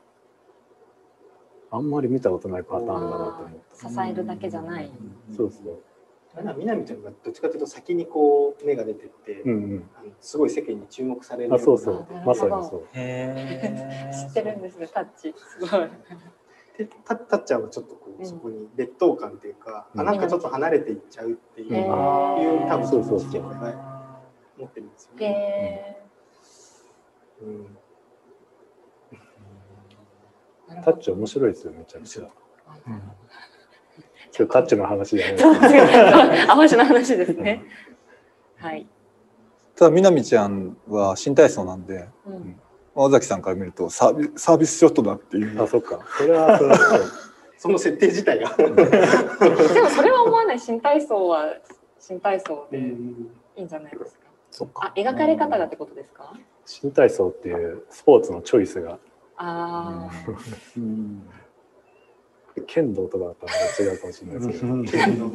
[1.70, 3.88] あんまり見たことないパターンだなと思った。
[3.88, 4.90] 支えるだけじゃない。
[5.37, 5.79] そうそう
[6.37, 12.07] あれなみなみちゃんがどっちかというと先にこう芽が出てって、うんあのすごい世間に注目されるうんあそうそう。
[12.27, 12.88] まさにそう。
[12.92, 14.12] へー。
[14.29, 15.35] 知ってるんですねタッチ。
[15.37, 15.90] すごい。
[16.77, 18.27] でたたっちゃんはちょっとこう、うん。
[18.27, 20.01] そこに劣等感っていうか、うん。
[20.03, 23.55] あなんかちょっと離れていっちゃうっていう,、うんいう多分そうそうそう意見を
[24.59, 26.07] 持ってるんですよへね。
[27.40, 27.44] え。
[27.44, 27.79] うん。
[30.85, 32.29] タッチ面白いですよめちゃくちゃ。
[34.26, 37.64] うんそれタッチの話じゃないですそう違う淡路の話ですね。
[38.58, 38.86] はい。
[39.76, 42.60] ただ南ちゃんは新体操なんでうん
[42.94, 46.78] 尾崎さんから見るとサービサービスショットだっていうあそっかそれはそれは
[47.58, 48.54] その設定自体が。
[48.56, 51.54] でもそれは思わない新体操は
[51.98, 52.82] 新体操でい
[53.56, 54.26] いんじゃないですか？
[54.50, 56.32] そっあ描かれ方がってことですか？
[56.64, 58.98] 新体操っていうスポーツのチョイスが
[59.36, 60.10] ああ。
[62.56, 65.32] うん剣道とかだったら違うかもしれないですけど、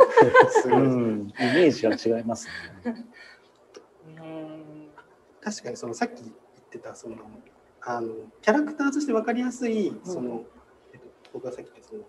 [0.50, 1.30] すごいうん。
[1.30, 2.48] イメージが違います
[2.84, 3.06] ね。
[4.08, 4.88] うん。
[5.42, 6.34] 確かにそのさっき言っ
[6.72, 7.18] てたその
[7.82, 10.44] あのキャラクターとして分かりやすいその、
[10.94, 12.02] えっと、僕がさっき言ったその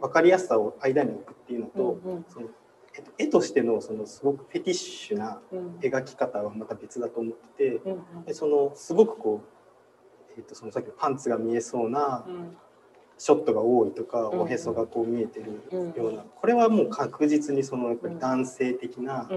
[0.00, 2.48] 分かりやすさを間に置くっていうのと、うんその
[2.96, 8.24] えっと、絵としてのそのすごくフェティッシュなうん描き方はまた別だと思っててうん。
[8.24, 12.56] でそのすごくこう、えっと、そのさっきのパンツが見えそうなうん
[13.18, 14.40] ショットが多いとか、うん。
[14.40, 19.28] おへそがこう見えてるうんようなこれはもう確実にそのやっぱり男性的な、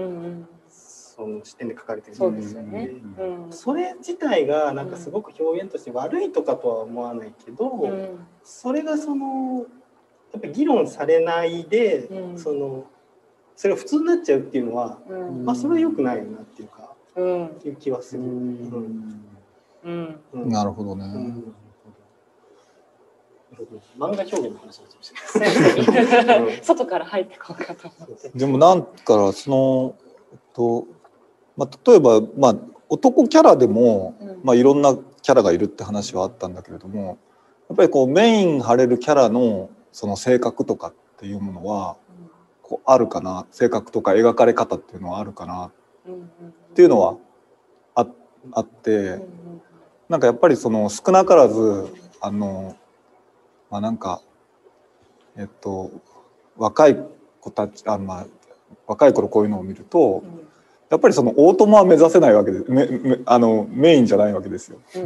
[0.68, 2.42] その視点で描かれてるそうで。
[2.42, 2.86] すよね。
[2.86, 2.88] で
[3.22, 3.52] うん。
[3.52, 8.18] それ自体がなんかすごく表現として悪いとかとは思わないけど、うん。
[8.44, 9.66] それがその
[10.32, 12.38] やっぱり議論されないで、うん。
[12.38, 12.84] その
[13.56, 15.44] それが普通になっちゃうっていうのは、うん。
[15.44, 16.94] まあそれは良くないよなっていうか、
[17.64, 18.22] いう気はする。
[18.22, 19.28] うん。
[19.84, 20.20] うん。
[20.32, 20.48] うん。
[20.48, 21.04] なるほどね、
[23.58, 23.66] うん
[23.98, 26.64] 漫画表現の話になっちゃいました。
[26.64, 28.30] 外から入ってこうかと思って。
[28.34, 29.94] でもなんかその、
[30.54, 30.86] と
[31.56, 32.56] まあ、例えば、まあ、
[32.88, 37.18] 男キャラでも、うんまあ、いろんなキャラがいるって話はあったんだけれども
[37.68, 41.96] やっぱりこうメイン張れるキャラのその性格とかっていうものは
[42.62, 43.46] こうあるかな？
[43.50, 45.66] 性格とか描かれ方っていうのはあるかな？
[45.66, 45.72] っ
[46.74, 47.16] ていうのは
[47.94, 48.06] あ
[48.52, 49.20] あって、
[50.08, 51.88] なんかやっぱりその少なからず
[52.20, 52.76] あの
[53.70, 54.20] まあなんか
[55.36, 55.90] えっと
[56.56, 56.96] 若い
[57.40, 58.26] 子たちあまあ
[58.86, 60.48] 若い頃こういうのを見るとうん。
[60.90, 64.78] やっぱりそのオートマは目指せないわけでめめあのメインじゃないわけですよ。
[64.94, 65.00] メ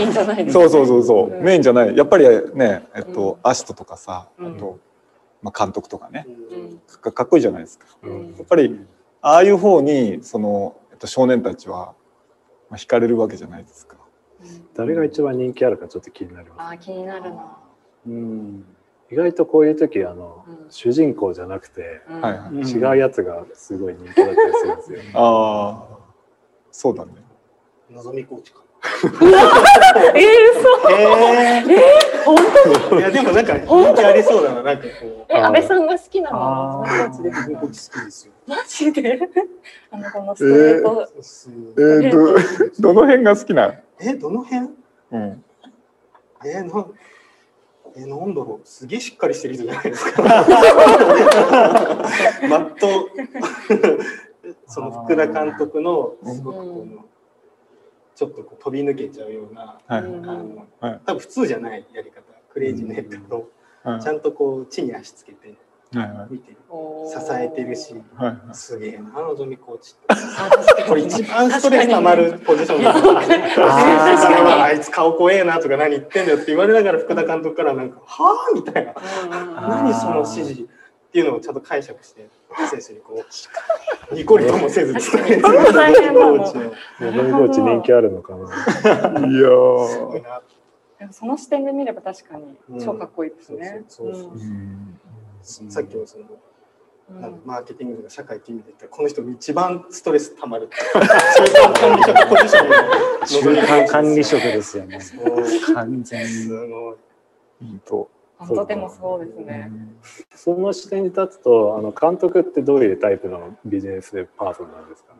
[0.00, 0.54] インじゃないです。
[0.54, 1.44] そうそうそうそう、うん。
[1.44, 1.94] メインじゃない。
[1.94, 3.50] やっぱりねえっと、うん。
[3.50, 4.56] アシトとかさあうん。
[4.56, 4.78] と、
[5.42, 6.26] まあ、監督とかね。
[6.26, 6.80] うん。
[7.02, 7.84] かかっこいいじゃないですか。
[8.02, 8.34] うん。
[8.34, 8.80] やっぱり
[9.20, 11.92] ああいう方にその、えっと、少年たちは、
[12.70, 13.99] まあ、惹かれるわけじゃないですか。
[14.74, 16.60] 誰が一番人気あるかちょっと気になります。
[16.60, 17.56] あー気になるな。
[18.06, 18.64] うん。
[19.10, 20.70] 意外とこういう時あの、うん。
[20.70, 22.66] 主人公じゃなくてうん。
[22.66, 25.98] 違うやつがすごい人気だったりするんですよ、 ああ
[26.70, 27.12] そうだね。
[27.90, 28.60] のぞみコーチか。
[28.82, 30.22] えー、
[30.58, 30.90] 嘘。
[30.90, 31.64] え
[32.24, 32.36] 本
[32.88, 33.00] 当に？
[33.00, 36.38] いやでもなんか人気ありそうだななんかこえ、安倍さんが好きなの？
[36.38, 37.10] のコー。
[37.10, 37.54] チですう。
[37.54, 38.32] かコーチ好きですよ。
[38.46, 39.18] マジで？
[39.90, 41.08] あの、このストレート。
[41.76, 43.74] えー、どどの辺が好きな？
[44.00, 44.68] えどの辺？
[45.12, 45.44] うん、
[46.44, 46.86] えな
[47.96, 48.66] えなんだろう。
[48.66, 50.22] すげえしっかりしてる人じゃないですか。
[50.22, 50.28] マ
[52.58, 53.08] ット
[54.66, 57.04] その福田監督のすごくこの
[58.14, 61.00] ちょっとこう飛び抜けちゃうような、はい、うんあのはい。
[61.04, 62.22] 多分普通じゃないやり方。
[62.52, 63.48] クレイジーなやり方を
[63.82, 65.54] はいちゃんとこう地に足つけて
[65.92, 66.26] はいはい。
[66.30, 66.56] 見てる。
[66.68, 67.20] おー。
[67.20, 70.84] 支えてるしはいすげえなのぞみコーチって。
[70.84, 73.28] これ一番ストレス溜まるポジションだ確かに。
[73.28, 78.94] だからあいつ顔怖えなとか何言ってんだよって言われながら福田監督からなんか「はあ?」みたいな。
[79.68, 80.66] 何その指示っ
[81.12, 82.28] ていうのをちゃんと解釈して
[82.70, 83.24] 選手にこ
[84.12, 86.64] うニコリともせず伝えて確かに大変だもんコーチの
[87.10, 88.46] のぞみコーチ人気あるのかな。
[88.46, 89.48] いや
[89.88, 90.20] すご
[91.10, 93.82] その視点で見れば確かに超かっこいいですね。
[93.88, 94.32] そうそうそう。
[94.34, 95.00] うん
[95.42, 96.24] さっきのその
[97.10, 97.20] うん。
[97.20, 104.98] なんかマーケティングとか社会っていう意味で言ったらこの人一番ストレス溜まる中間管理職ポジションの中間管理職ですよね。
[105.74, 106.48] 完全すに。
[106.48, 106.96] ごい
[107.60, 109.70] 本当本当でもそうですね。
[110.34, 115.14] その視点に立つとあの監督ってどういうタイプのビジネスパーソンなんですか？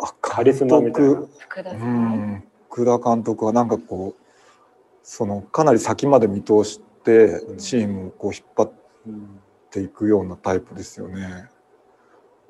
[0.00, 1.22] あカリスマみたいな。
[1.38, 1.80] 福田さん。
[1.80, 4.22] ん福田監督はなんかこう
[5.02, 8.74] そのかなり先まで見通してチームをこう引っ張って
[9.80, 11.48] いくようなタイプですよね。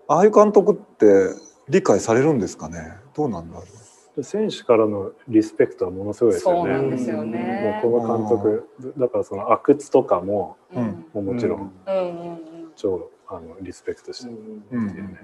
[0.09, 1.31] ああいう監督って
[1.69, 2.95] 理解されるんですかね？
[3.15, 6.73] どうなんだろ選手からのリスペクトはものすごいですそうよね。
[6.73, 7.81] なんですよね。
[7.83, 12.73] もうこの監督だからその阿久津とかもうんうんもうもちろんうん。
[12.77, 14.41] 超あのリスペクトしてうんう。
[14.73, 15.19] うんうんうん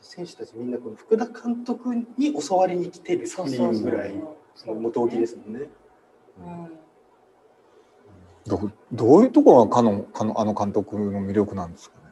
[0.00, 4.14] 選手たちみんなこの福田監督に教わりに来てるってそういそうそううぐらい
[4.54, 4.78] そう。
[4.78, 5.68] 元置きですもんね。
[6.38, 6.70] うん
[8.46, 12.02] どうどういうところがかのかのあの監督の魅力なんですかね？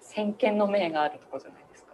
[0.00, 1.92] 先見の明があるとこじゃないですか。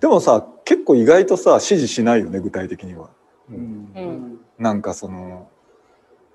[0.00, 3.10] でもさ結構意外とさ指示しないよね具体的には。
[3.50, 5.48] うんうんなんかその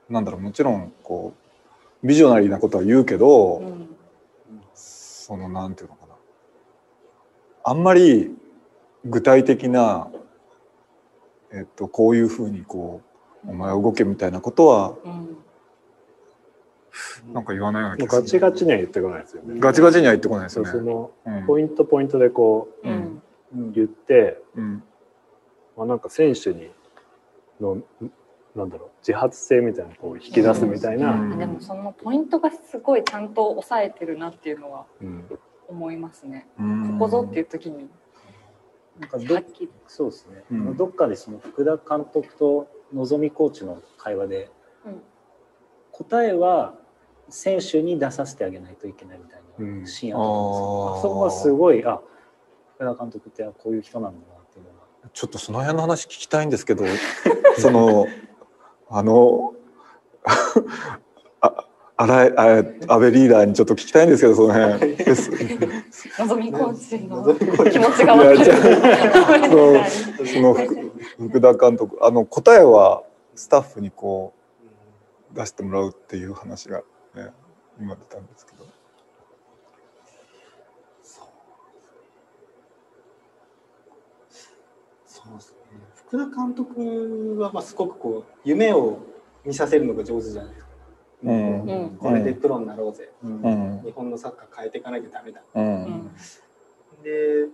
[0.10, 1.34] なんだろうもちろんこ
[2.04, 3.90] うビジョナリーなことは言うけど、うん
[4.74, 6.16] そのなんていうのかな
[7.64, 8.36] あんまり
[9.06, 10.08] 具体的な、
[11.54, 13.09] えっと、こういうふうにこう
[13.48, 15.38] お前は動けみたいなことはうん。
[17.34, 18.28] なんか言わないような気がする。
[18.28, 19.60] チガチには言ってこないですよね。
[19.60, 20.72] ガチガチには言ってこないですよね。
[20.72, 21.46] そのうん。
[21.46, 22.88] ポイントポイントでこう
[23.72, 24.84] 言って、うん。
[25.78, 26.72] まあ、なんか選手に
[27.62, 27.78] の
[28.56, 31.34] なんだろう自発性みたいなのをこう引き出すみたいな、うん。
[31.34, 35.26] あでもそのポイントがすごいちゃんと抑えてるなっていうのはうん
[35.70, 36.48] 思いますね。
[36.60, 36.94] うん。
[36.94, 37.88] ここぞっていう時に。
[39.00, 39.26] なんかど。
[39.88, 40.76] そうですね、うん。
[40.76, 44.52] どっかでその福田監督と望みコーチの会話で、
[44.86, 45.02] うん。
[45.92, 46.76] 答えは
[47.30, 49.82] 選手に出させてあげないといけないみたいうん。
[49.82, 50.98] なシーンあったんですよ、あー。
[51.00, 52.00] あそこはすごいあ
[52.76, 55.10] 福田監督ってこういう人なんだなっていうのが。
[55.14, 56.86] ちょっとその辺の話聞きたいんですけど
[57.60, 58.08] その
[58.90, 59.54] あの
[61.42, 61.66] あ
[61.98, 64.96] あらあ安倍リーダーにちょっと聞きたいんですけどその辺。
[64.96, 65.32] です。
[66.20, 67.72] のぞみコーチの望みコーチ。
[67.72, 69.50] 気持ちが分かる。
[69.50, 70.56] そう その
[71.00, 73.04] 福福田監督あの答えは
[73.36, 74.34] スタッフにこ
[75.34, 76.80] う出してもらうっていう話が、
[77.16, 77.32] ね、
[77.80, 78.66] 今出たんですけど。
[85.06, 85.58] そうですね。
[85.96, 89.00] 福田監督はまあすごくこう夢を
[89.46, 90.72] 見させるのが上手じゃないですか。
[91.24, 93.12] うんうんこれでプロになろうぜ。
[93.24, 95.42] うん日本のサッカー変えていかなきゃダメだ。
[95.54, 96.12] ううんん
[97.04, 97.48] で、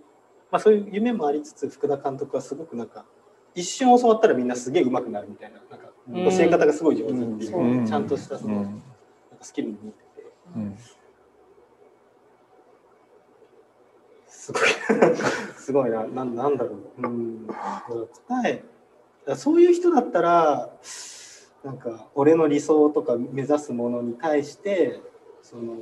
[0.50, 3.04] まあそういう夢もありつつ福田監督はすごくなんか
[3.56, 6.24] 一瞬教わったらみんなすげえ上手くなるみたいななんかうん。
[6.30, 7.86] 教え方がすごい上手っていう、うん。
[7.86, 8.62] ちゃんとしたその、うん。
[8.62, 8.80] なんか
[9.40, 10.26] スキルも持ってて。
[10.54, 10.76] うん。
[14.28, 14.62] すごい。
[15.56, 16.06] すごいな。
[16.06, 17.06] なんなんだろう。
[17.06, 17.46] うん。
[18.28, 18.62] 答え。
[19.34, 20.70] そういう人だったら
[21.64, 25.00] なんか俺の理想とか目指すものに対して
[25.42, 25.78] その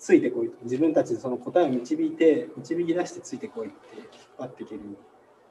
[0.00, 0.56] ついてこいと。
[0.64, 4.06] 自分たちでその答えを導いて導き出してついてこいって引っ
[4.38, 4.80] 張っていける。
[4.80, 4.96] うん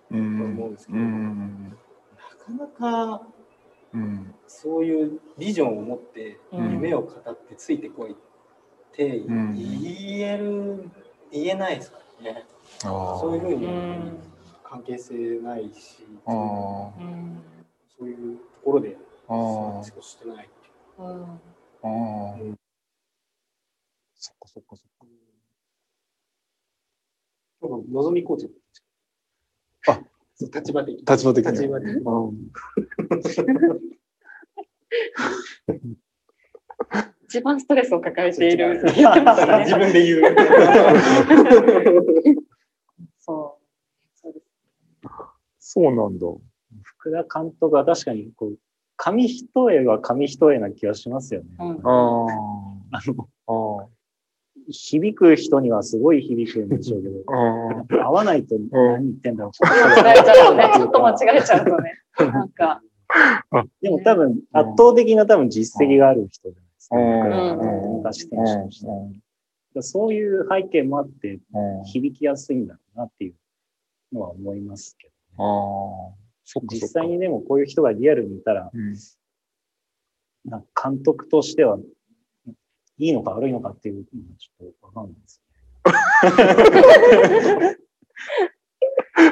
[0.10, 1.78] と思うんですけどうん
[2.50, 3.28] なかなか
[3.94, 8.16] うんそういうビジョンを持ってうん夢を語ってついてこいっ
[8.94, 10.90] てん言える
[11.32, 12.46] 言えないですからね。
[12.82, 14.18] そういうふうにうん
[14.64, 16.92] 関係性ないし、そ
[18.02, 20.50] ういうところであーしかしてない。
[20.98, 22.56] うんあー
[24.16, 25.06] そっかそっかそっか。
[27.68, 28.50] なんか望みコーチ
[30.40, 32.04] 立場的立場的に立場的に
[37.28, 38.82] 一番ストレスを抱えている。
[38.86, 38.96] 自
[39.78, 40.22] 分で言う。
[43.20, 43.66] そう。
[44.14, 44.46] そうです。
[45.60, 46.28] そうなんだ。
[46.84, 48.60] 福田監督は確かにこう
[48.96, 51.48] 紙一重は紙一重な気がしますよね。
[51.60, 52.28] うんあ
[52.92, 53.95] あのあ。
[54.68, 57.16] あ響く人にはすごい響くんでしょうけど、
[58.00, 58.06] あ。
[58.08, 59.66] 合わないと何言ってんだろう。
[59.66, 61.94] 間違えちゃうとね、ちょっと間違えちゃうとね。
[62.20, 62.82] なんか、
[63.82, 66.96] でも多分圧倒的な多分実績がある人じゃないですか。
[67.98, 68.88] 昔選手として。
[68.88, 69.10] だか
[69.76, 71.40] らそういう背景もあって
[71.86, 73.36] 響きやすいんだろうなっていう
[74.14, 76.14] のは思いますけど。
[76.68, 78.72] 実際にでもこういう人がリアルにいたら、
[80.82, 81.80] 監督としては
[82.98, 84.06] いいのか悪いのかっていうのは
[84.38, 85.42] ちょっとわかんないです。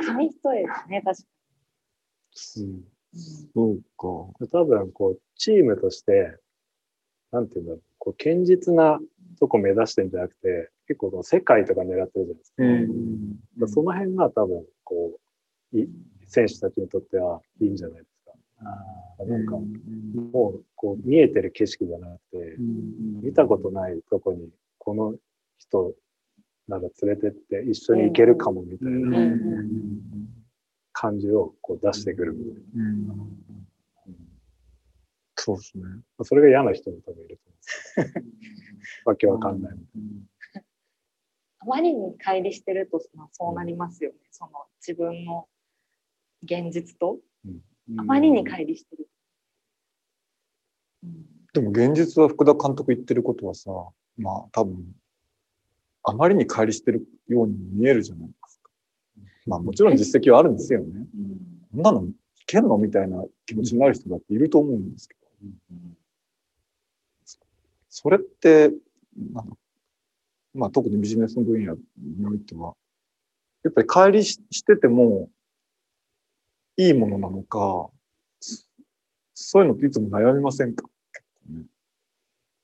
[0.05, 1.27] 紙一重ですね、確か
[2.57, 2.83] うんに。
[3.53, 4.07] そうか。
[4.51, 6.37] 多分こうチームとして
[7.31, 8.99] なんていうんだろうこう堅実な
[9.39, 13.69] とこ目指してんじゃなくて結構この世界とか狙ってるじゃないですか,、うん。
[13.69, 15.19] その辺が多分こ
[15.73, 15.89] うい
[16.27, 18.12] 選手たちにとってはいいんじゃないです
[18.63, 19.25] か。
[19.25, 22.55] なんかもうこう見えてる景色じゃなくて
[23.21, 24.49] 見たことないとこに
[24.79, 25.13] この
[25.59, 25.93] 人
[26.67, 29.17] なら連れてって一緒に行けるかもみたいな
[30.91, 32.53] 感じをこう出してくるみたい
[33.07, 33.15] な。
[35.35, 35.83] そうですね。
[36.23, 38.21] それが嫌な人も多分いると思うんですけ
[39.03, 39.09] ど。
[39.09, 39.77] わけわかんない。
[41.59, 44.17] あまりに乖離してると、まあ、そうなりますよね。
[44.31, 44.51] その
[44.85, 45.47] 自分の
[46.43, 47.19] 現実と、
[47.97, 49.07] あまりに乖離してる。
[51.03, 53.69] うんでも現実は福田監督言ってることはさ、
[54.17, 54.83] まあ多分、
[56.03, 58.69] あまりに乖離してるように見えるじゃないですか。
[59.45, 61.05] まあもちろん実績はあるんですよね。
[61.71, 62.13] こんなのい
[62.47, 65.21] けんのみたいな気持ちになる人だっていると思うんですけど。
[67.89, 68.71] それって、
[69.31, 69.55] なんか
[70.55, 72.73] まあ特にビジネスの分野においては、
[73.63, 75.29] やっぱり帰りししてても
[76.77, 77.89] いいものなのか、
[79.33, 80.85] そういうのっていつも悩みませんか？
[81.49, 81.65] ね。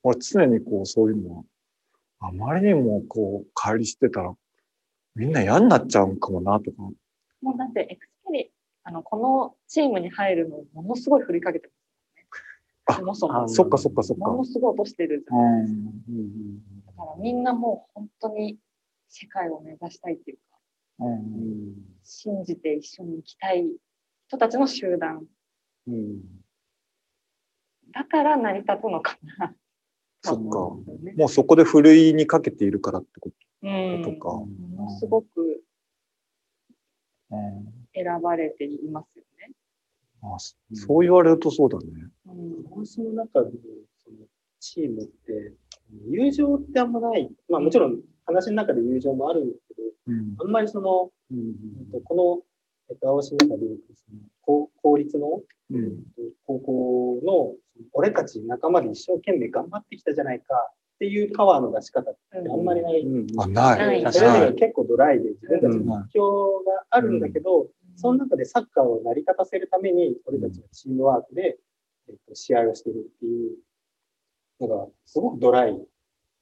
[0.02, 1.44] 俺常にこうそういうのは、
[2.20, 4.32] あまりにもこう帰りしてたら
[5.14, 6.82] みんな嫌になっちゃうんかもなとか。
[7.42, 8.50] もうだってエクスペリ
[8.82, 11.68] あのこのチームに入るのものすごい振りかけて
[12.86, 13.28] ますもんね。
[13.28, 13.48] そもそも。
[13.48, 14.38] そっかそっかそっかも。
[14.38, 15.80] のすごい落としてるじゃないですか。
[16.08, 18.58] うんだからみんなもう本当に
[19.08, 23.64] 世界を目指したいっていうか、うん信じて一緒に行きたい
[24.30, 25.24] 人たちの集団。
[25.88, 26.20] うん。
[27.92, 29.52] だから成り立つのかな。
[30.22, 30.92] そっか。
[31.02, 31.14] ね。
[31.16, 33.30] もうそこでふるいにかけているからってこ
[33.62, 34.02] うん。
[34.04, 34.28] とか。
[34.28, 34.46] も
[34.84, 35.64] のすごく
[37.92, 39.52] 選ばれていますよね。
[40.22, 41.86] あそそう言われるとそうだね。
[42.26, 42.84] うん。
[42.84, 43.50] 私の中で
[43.98, 44.16] その
[44.60, 45.54] チームって
[46.06, 50.36] 友情ってあんまない、まあもちろん話の中で友情もあるんですけど、うん。
[50.38, 51.38] あんまりその、うん。
[51.94, 52.49] えっとこの、
[52.90, 55.84] えっと、青市の中でその公公立の、うん。
[55.84, 57.54] えっと高校の
[57.92, 63.06] 俺たち仲間で一生懸命頑張ってきたじゃないかっていうパワーの出し方ってあんまりない。
[63.38, 64.02] あ、ない。
[64.02, 64.12] ない。
[64.12, 66.20] それ結構ドライで自分たちの目標
[66.66, 71.58] があるんだけど、その中でサッカーを成り立たせるために、俺たちはチームワークで、
[72.08, 73.56] えっと、試合をしてるっていう
[74.60, 75.70] のが、すごくドライ。
[75.72, 75.86] うん。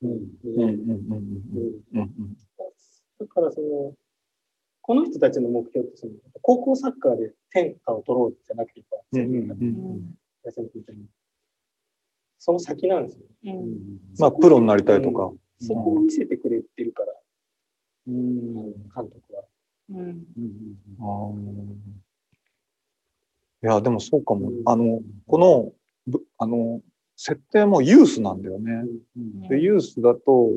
[0.02, 0.24] うん。
[0.44, 0.60] うん。
[0.60, 0.68] うん。
[0.68, 1.82] うん。
[1.92, 2.00] うん。
[2.00, 2.36] うん。
[3.18, 3.94] だからその、
[4.88, 8.82] この人たちの目標ってその、高校サッカーで天下を取ろうじゃなくて、
[12.38, 13.26] その先なんですよ。
[13.44, 15.30] うんまあ、プロになりたいとか。
[15.60, 17.12] そこを見せてくれてるから、
[18.06, 19.44] うん監督は。
[19.90, 20.24] うん
[23.60, 24.62] いや、でもそうかもうん。
[24.64, 25.72] あの、この、
[26.06, 26.80] ぶあの、
[27.16, 28.84] 設定もユースなんだよね。
[29.50, 30.52] で、ユースだと、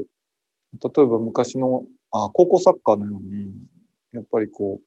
[0.82, 3.52] 例えば昔の、あ、高校サッカーのように、
[4.14, 4.82] やっぱりこ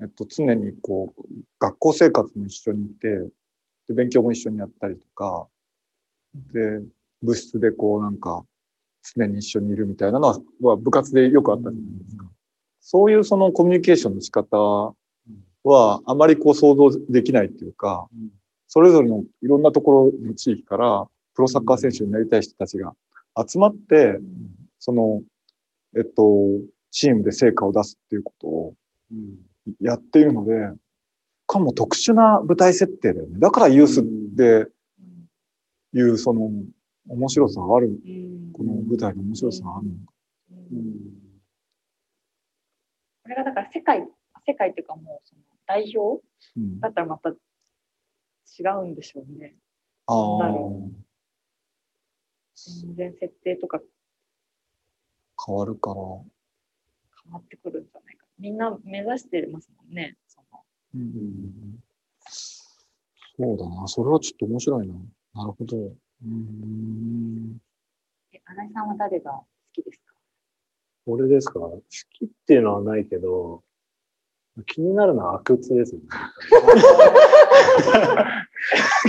[0.00, 1.22] う、えっと、常にこう、
[1.58, 3.08] 学校生活も一緒にいて、
[3.88, 5.46] で、勉強も一緒にやったりとか、
[6.52, 6.80] で、
[7.22, 8.44] 部室でこうなんか、
[9.14, 12.26] 常に一緒にいるみたいなのは、は部活でよくあったじゃないですか。
[12.80, 14.94] そういうそのコミュニケーションの仕方
[15.64, 18.08] は、あまりこう想像できないっていうか、
[18.66, 22.94] それぞれのいろんなところの地域から、プロサッカー選手になりたい人たちが
[23.48, 24.18] 集まって、
[24.78, 25.22] その、
[25.96, 26.24] えっと、
[26.94, 28.74] チームで成果を出すっていうことを
[29.80, 30.52] やっているので、
[31.46, 33.40] かも特殊な舞台設定だよね。
[33.40, 34.04] だからユース
[34.36, 34.68] で
[35.92, 36.52] いう、その、
[37.08, 40.12] 面白さがある、うんこの舞台の面白さがあるのか。
[43.24, 44.06] これがだから世界、
[44.46, 46.22] 世界っていうかもうその代表
[46.56, 47.34] うん、だったらまた違
[48.82, 48.94] うん。
[48.94, 49.56] でしょうね。
[50.06, 50.52] ああ
[52.54, 53.80] 全然設定とか
[55.44, 55.96] 変わるから。
[57.24, 58.26] 変わってくるんじゃないか。
[58.38, 60.16] みんな目指してますもんね。
[60.28, 60.60] その
[60.94, 61.78] うん
[63.36, 63.88] そうだな。
[63.88, 64.94] それはちょっと面白いな。
[65.34, 65.76] なるほど。
[65.76, 65.90] う
[66.26, 67.58] ん。
[68.32, 70.14] え新井さんは誰が好きですか？
[71.06, 71.58] 俺ですか？
[71.58, 73.62] 好きっていうのはないけど、
[74.66, 76.02] 気になるのは阿久津ですね。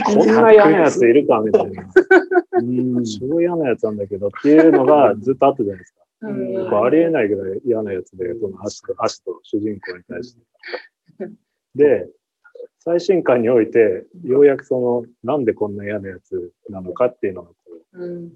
[0.05, 1.88] こんな嫌なやついるかみたいな。
[2.53, 6.05] うん、超嫌なやつなんだけどっていうのがずっとあったじゃないですか。
[6.30, 10.42] うんありえないぐらい嫌なやつで、この足と、足と主人公に対して。
[11.76, 12.10] で、
[12.80, 17.56] 最新刊において、ようやくその、なんでこんな嫌なやつなのかっていうのがこ
[17.94, 18.32] うんう、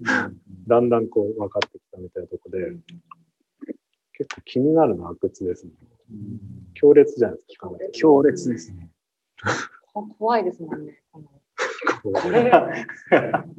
[0.66, 2.72] だんだんこう分かってきたみたいなとこで、
[4.12, 5.72] 結構気になるのは阿久津ですね。
[6.74, 7.68] 強烈じゃないですか。
[7.68, 8.90] かなり強烈ですね。
[9.92, 11.02] こ怖いですもんね。
[12.02, 12.28] このこ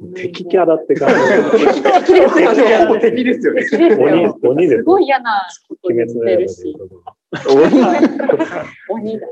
[0.00, 2.86] う敵キャラって感じ敵ですよね。
[2.86, 3.62] ほぼ敵ですよね。
[3.64, 3.84] すじ。
[3.84, 7.04] 鬼。、鬼ですすごい嫌なこと鬼言ってる滅の刃でいうし、とこ
[8.90, 9.26] 鬼だ。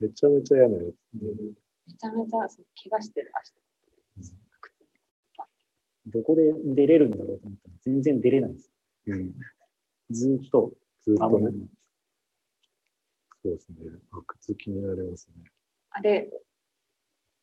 [0.00, 0.84] めちゃめちゃ嫌なやつ。
[0.84, 2.48] めちゃめちゃ怪
[2.90, 3.32] 我してる。
[6.08, 7.10] どこで出れるん。
[7.10, 8.70] だろうと思ったら全然出れないです。
[9.06, 9.34] うん。
[10.10, 10.72] ずっと。
[11.04, 11.50] ずっとね。
[13.42, 13.76] そうですね。
[14.12, 15.44] 阿久津気になりますね。
[15.90, 16.30] あれ、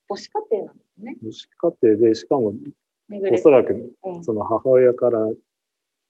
[0.08, 1.16] 母子家庭なんですね。
[1.22, 1.48] 母子
[1.82, 2.54] 家庭で、しかも
[3.32, 4.24] おそらくうん。
[4.24, 5.20] その母親から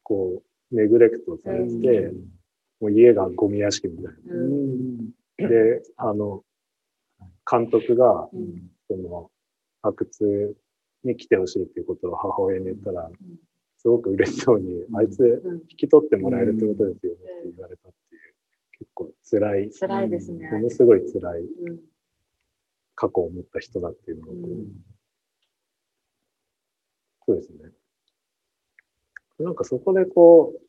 [0.03, 0.41] こ
[0.71, 2.11] うネグレクトされて、
[2.79, 4.97] もう家がゴミ屋敷みたいうん。
[5.37, 5.47] な。
[5.47, 6.43] で、あの、
[7.49, 8.69] 監督が、うん。
[8.89, 9.31] その、
[9.81, 10.55] 阿久津
[11.03, 13.09] に来てほしいっていうことを母親に言ったら、
[13.77, 15.55] すごく嬉しそうに、あいつうん。
[15.69, 18.21] 引き取ってもらえるってことですよねって言われたっていう、
[18.79, 20.49] 結構辛い、辛いですね。
[20.51, 21.41] ものすごい辛い。
[21.41, 21.79] うん
[22.95, 24.67] 過去を持った人だっていうのがこう、うん
[27.25, 27.71] そうですね。
[29.39, 30.61] なんかそこでこう、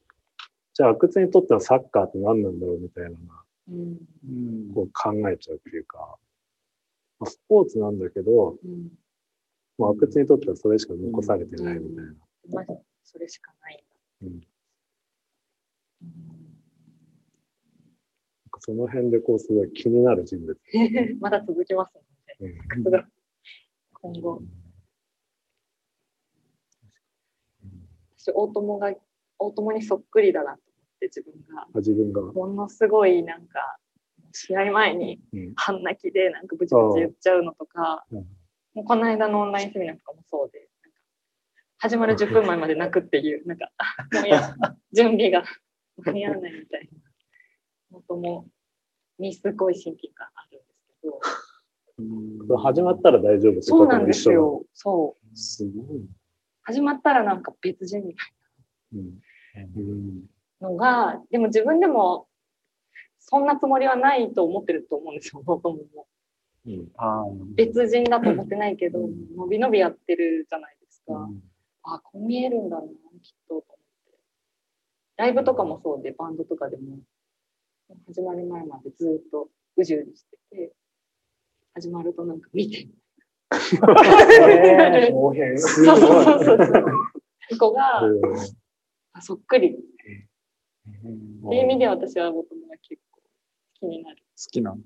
[0.73, 3.11] じゃあ阿久津にとってはサッカーって何なんだろうみたいな
[3.71, 6.17] うんこう考えちゃうっていうか、
[7.19, 8.89] まあ、スポーツなんだけど、うん
[9.77, 12.13] もう阿久津にとってはそれしか残されてないみたいな。
[12.53, 13.85] まずそれしかない。
[14.23, 14.41] うん
[18.61, 20.57] その辺でこうすごい気になる人物。
[21.21, 22.03] まだ続きますの
[23.93, 24.43] 今後。
[28.17, 28.93] 私、大友が、
[29.39, 31.63] 大友にそっくりだなと思って、自分が。
[31.63, 32.23] あ自分が。
[32.33, 33.79] ものすごい、なんか、
[34.33, 38.27] 試合前にうん半泣きで、なんかブチブチ言っちゃうのとか、うん
[38.75, 40.99] もうこの間のオンラインセミナーとかもそうで、なんか
[41.79, 44.57] 始まる10分前まで泣くっていう、なんか、あもういや、
[44.93, 45.45] 準備が
[45.99, 47.99] 間に合わないみたいな。
[47.99, 48.51] 大友
[49.21, 51.21] にすごい親近感あるんですけど、
[52.63, 54.31] 始まったら大丈夫そうなんです。
[54.31, 54.65] よ。
[54.75, 55.37] そう。
[55.37, 56.01] すごい。
[56.63, 58.25] 始まったらなんか別人みた
[59.63, 59.67] い
[60.61, 62.27] なのが、でも自分でも
[63.19, 66.07] そんなつもりはないと思ってると思うんですよ、大友も。
[66.67, 67.25] うんあ
[67.57, 71.15] 別人だと思ってないけど、うんのびのびやってるじゃないですか。
[71.15, 71.43] うん
[71.87, 72.91] あ、こう見えるんだな、きっ
[73.47, 73.67] とと思っ
[74.07, 74.19] て。
[75.17, 76.99] ライブとかもそうで、バンドとかでも、
[78.07, 80.73] 始まる前までずっとうじうじしてて、
[81.75, 82.89] 始まるとなんか見て。
[83.53, 83.81] そう。
[85.59, 86.59] そうそうそう。
[87.51, 88.21] そこが、うん
[89.13, 89.71] あそっくり。
[89.71, 89.79] って
[90.91, 93.21] いう意味で私は僕も結構
[93.75, 94.17] 気になる。
[94.17, 94.79] 好きなの？
[94.79, 94.81] い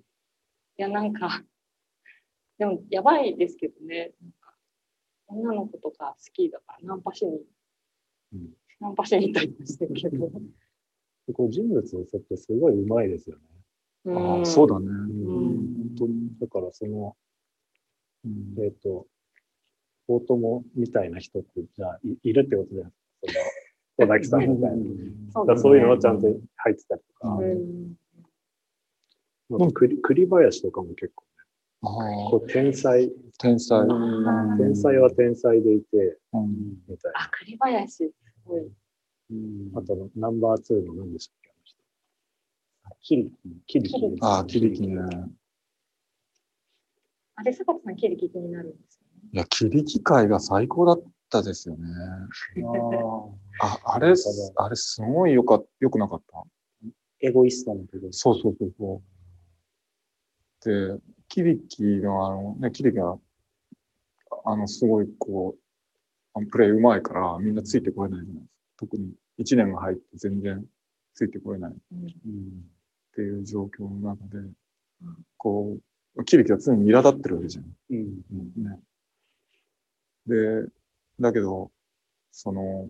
[0.76, 1.42] や、なんか、
[2.58, 4.12] でもやばいですけどね。
[5.28, 7.40] 女の子とか好きだからナンパしに、
[8.34, 10.30] うんナンパしに行ったりもしてるけど。
[11.34, 13.42] こう人物を設定すごいうまいですよね。
[14.14, 14.86] ああそうだね。
[14.86, 14.90] う
[15.98, 16.30] 当に。
[16.40, 17.16] だからその、
[18.24, 19.06] うんえっ、と、
[20.06, 22.92] 大友みたいな人ってじゃあいいるってことじゃない
[23.22, 23.40] ですか。
[23.96, 24.76] その、小崎さんみたいな。
[25.32, 27.94] そうだからそういうのはちゃんと入ってたりとか、うん
[29.50, 31.24] なんか栗栗林とかも結構、
[31.82, 33.80] ああこう天才、天才。
[34.58, 38.12] 天才は天才でいて、うんみたいあ、栗林、す
[38.44, 38.62] ごい。
[39.30, 39.80] な。
[39.80, 41.76] あと、ナンバー2の何でしたっけあの人。
[43.00, 43.32] キリ
[43.66, 44.24] キ、キリキです。
[44.24, 45.00] ああ、キリキね。
[47.38, 49.28] あれ、坂田さん、キリキ気になるんですよね。
[49.32, 51.86] いや、キリキ会が最高だったですよね。
[53.60, 54.12] あ、あれ、
[54.56, 56.42] あれすごいよか、よくなかった？
[57.20, 58.12] エゴイストの部分。
[58.12, 59.02] そうそうそうそ
[60.64, 60.96] う。
[60.96, 63.18] で、キリキのあの、ね、キリキが、
[64.44, 65.60] あの、すごいこう、
[66.34, 68.58] あのプレイうまいからみんなついてこれないじゃないですか。
[68.78, 70.64] 特に1年が入って全然
[71.14, 72.70] ついてこれないっうん
[73.14, 74.38] ていう状況の中で、
[75.36, 75.80] こう、
[76.24, 77.64] キリキは常に苛立ってるわけじゃん。
[77.90, 78.06] うん。
[78.56, 78.80] ね。
[80.26, 80.68] で、
[81.20, 81.70] だけど、
[82.30, 82.88] その、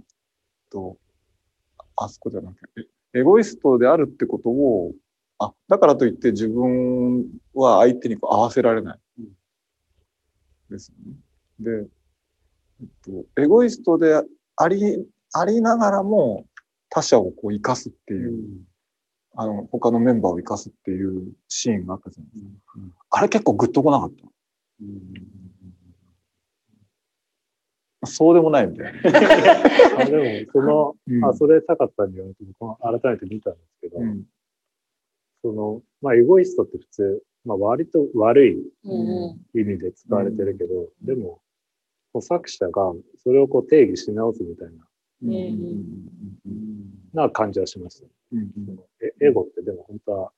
[0.71, 0.99] と、
[1.97, 4.93] あそこじゃなくて、エエゴイストであるってことを、
[5.39, 8.99] あ、だからといって自分は相手にこう合わせられない。
[10.71, 11.17] ですよね。
[11.61, 11.89] で、
[12.81, 14.23] えっと、エゴイストで
[14.57, 16.47] あり、ありながらも
[16.91, 18.63] 他者をこう生かすっていう、
[19.41, 22.81] あの、他のメンバーを生かすっていうシーンがあったじゃないですか。
[23.11, 24.27] あれ結構グッとこなかった。
[28.05, 28.99] そうでもないみたいな。
[30.03, 31.25] あでも、その、うん。
[31.25, 32.45] あ、それ坂田に言われて、
[33.01, 34.25] 改めて見たんですけど、うん。
[35.43, 41.41] その、まあ、エゴイストって普通、まあ、割と悪いうん意味で使われてるけど、でも、
[42.13, 44.89] こう作者がそれをこう定義し直すみたいな、
[45.23, 46.68] うんうん
[47.13, 48.07] な感じはしました。
[48.33, 50.33] うんそのエエゴってでも本当は、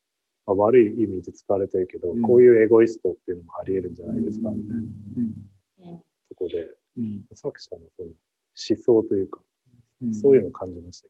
[0.47, 2.23] まあ、悪い意味で使われてるけど、うん。
[2.23, 4.51] こういうエゴイストっていうのもあり得るんじゃないですか。
[4.51, 4.83] みたいな
[5.87, 5.99] うん。
[6.29, 6.69] とこで、
[6.99, 7.25] うん。
[7.35, 9.41] 作者のその思想というか、
[10.03, 10.15] うん。
[10.15, 11.09] そういうのを感じました。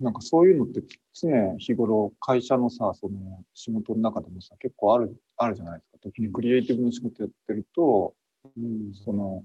[0.00, 0.82] なんかそういうのって
[1.14, 5.98] 常日頃会社のさ、その仕事の中でもさ、結構ある、あるじゃないですか。
[6.02, 8.14] 特にクリエイティブの仕事やってると、
[9.04, 9.44] その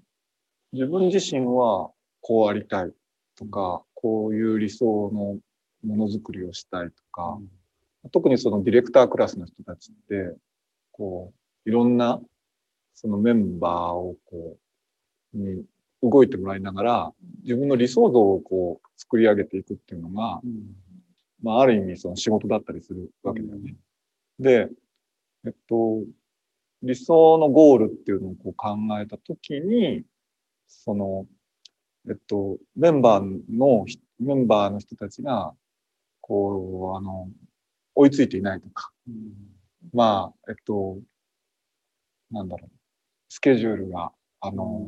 [0.74, 1.92] 自分自身は
[2.28, 2.92] こうありたい
[3.38, 5.38] とか、こういう理想の
[5.86, 7.40] ものづくりをしたいとか、
[8.12, 10.36] 特にそのディレクタークラスの人たちって、
[10.92, 11.32] こ
[11.66, 12.20] う、いろんな
[12.94, 14.58] そのメンバーをこ
[15.36, 15.64] う、に
[16.04, 17.14] 動いてもらいながら、
[17.44, 20.42] 自分の理想像をこう作り上げていくっていうのが、
[21.42, 23.78] まあある意味その仕事だったりするわけだよね。
[24.38, 24.68] で、
[25.46, 26.04] えっと、
[26.84, 30.04] 理想のゴールっていうのをこう考えたときに、
[30.68, 31.26] その、
[32.10, 35.54] えっと、メンバーのひ、メンバーの人たちが、
[36.22, 37.30] こう、あの、
[37.96, 38.92] 追いついていないとか、
[39.94, 40.98] まあ、えっと、
[42.32, 42.72] なんだろう、
[43.30, 44.88] スケジュールが、あの、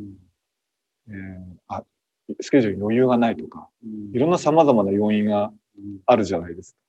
[1.07, 1.15] えー
[1.67, 1.84] あ
[2.41, 4.15] スケジュールに余裕がないとか、うん。
[4.15, 5.51] いろんな様々な要因が
[6.05, 6.80] あるじゃないですか。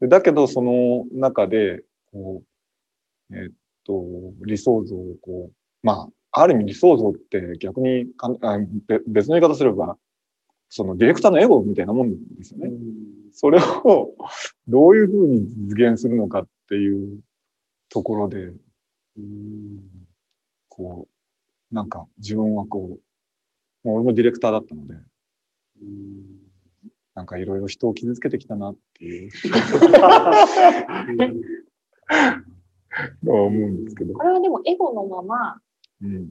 [0.00, 2.42] でだけど、その中で、こ
[3.30, 3.50] う、えっ
[3.84, 4.04] と、
[4.44, 9.96] 理想像をこう、まあ、ある意味理想像って逆にかんあべ別の言い方すれば、
[10.68, 12.70] そのディレクターのエゴみたいなもんですよね。
[13.32, 14.14] それを
[14.66, 17.20] どういうふうに実現するのかっていう
[17.88, 18.52] ところで、
[20.68, 21.08] こ
[21.70, 22.98] う、なんか自分はこ
[23.84, 24.94] う、もう俺もディレクターだったので、
[27.14, 29.30] なんかいろいろ人を傷つけてきたなっていう
[33.22, 34.22] のは思うんですけどこ。
[34.22, 35.60] れはでもエゴのまま、
[36.02, 36.30] うん、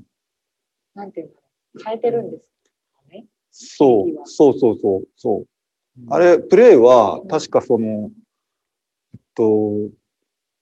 [0.95, 1.41] なんていうんだろ
[1.75, 2.49] う、変えてるんです
[2.93, 3.25] かね。
[3.51, 5.47] そう、そうそうそう、そう。
[6.09, 8.11] あれ、プレイは確かその、
[9.13, 9.89] えっと、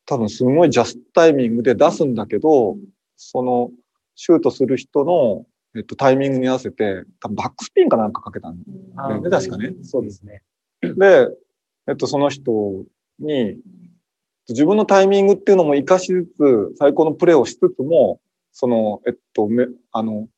[0.06, 2.78] 多分すごいジャストタイミングで出すんだけど、
[3.18, 3.72] その、
[4.16, 5.46] シュートする人の、
[5.76, 8.58] えっと、タイミングに合わせて、多分バックスピンかなんかかけたん
[8.96, 9.76] あで、確かね。
[9.82, 10.42] そうですね。
[10.82, 11.28] で、
[11.88, 12.86] えっと、その人
[13.20, 13.58] に、
[14.48, 18.22] 自分のタイミングっていうのも活かしつつ、最高のプレーをしつつも、
[18.58, 20.30] その、えっと、め、あの、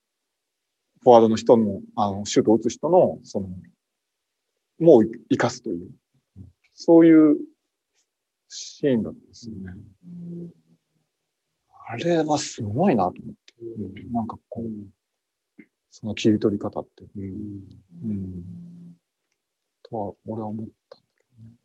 [1.03, 3.47] フォワードの人の、あの、シュートを打つ人の、その、
[4.79, 5.91] もう活かすという、
[6.73, 7.37] そういう
[8.49, 9.71] シーンだったんですよね。
[11.87, 13.35] あれはすごいなと思っ
[13.95, 14.03] て。
[14.11, 17.03] なんかこう、その切り取り方って。
[17.15, 18.97] うん。
[19.83, 21.55] とは、俺は思ったんだけどね。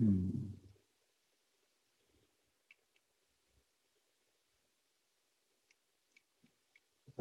[0.00, 0.61] うん。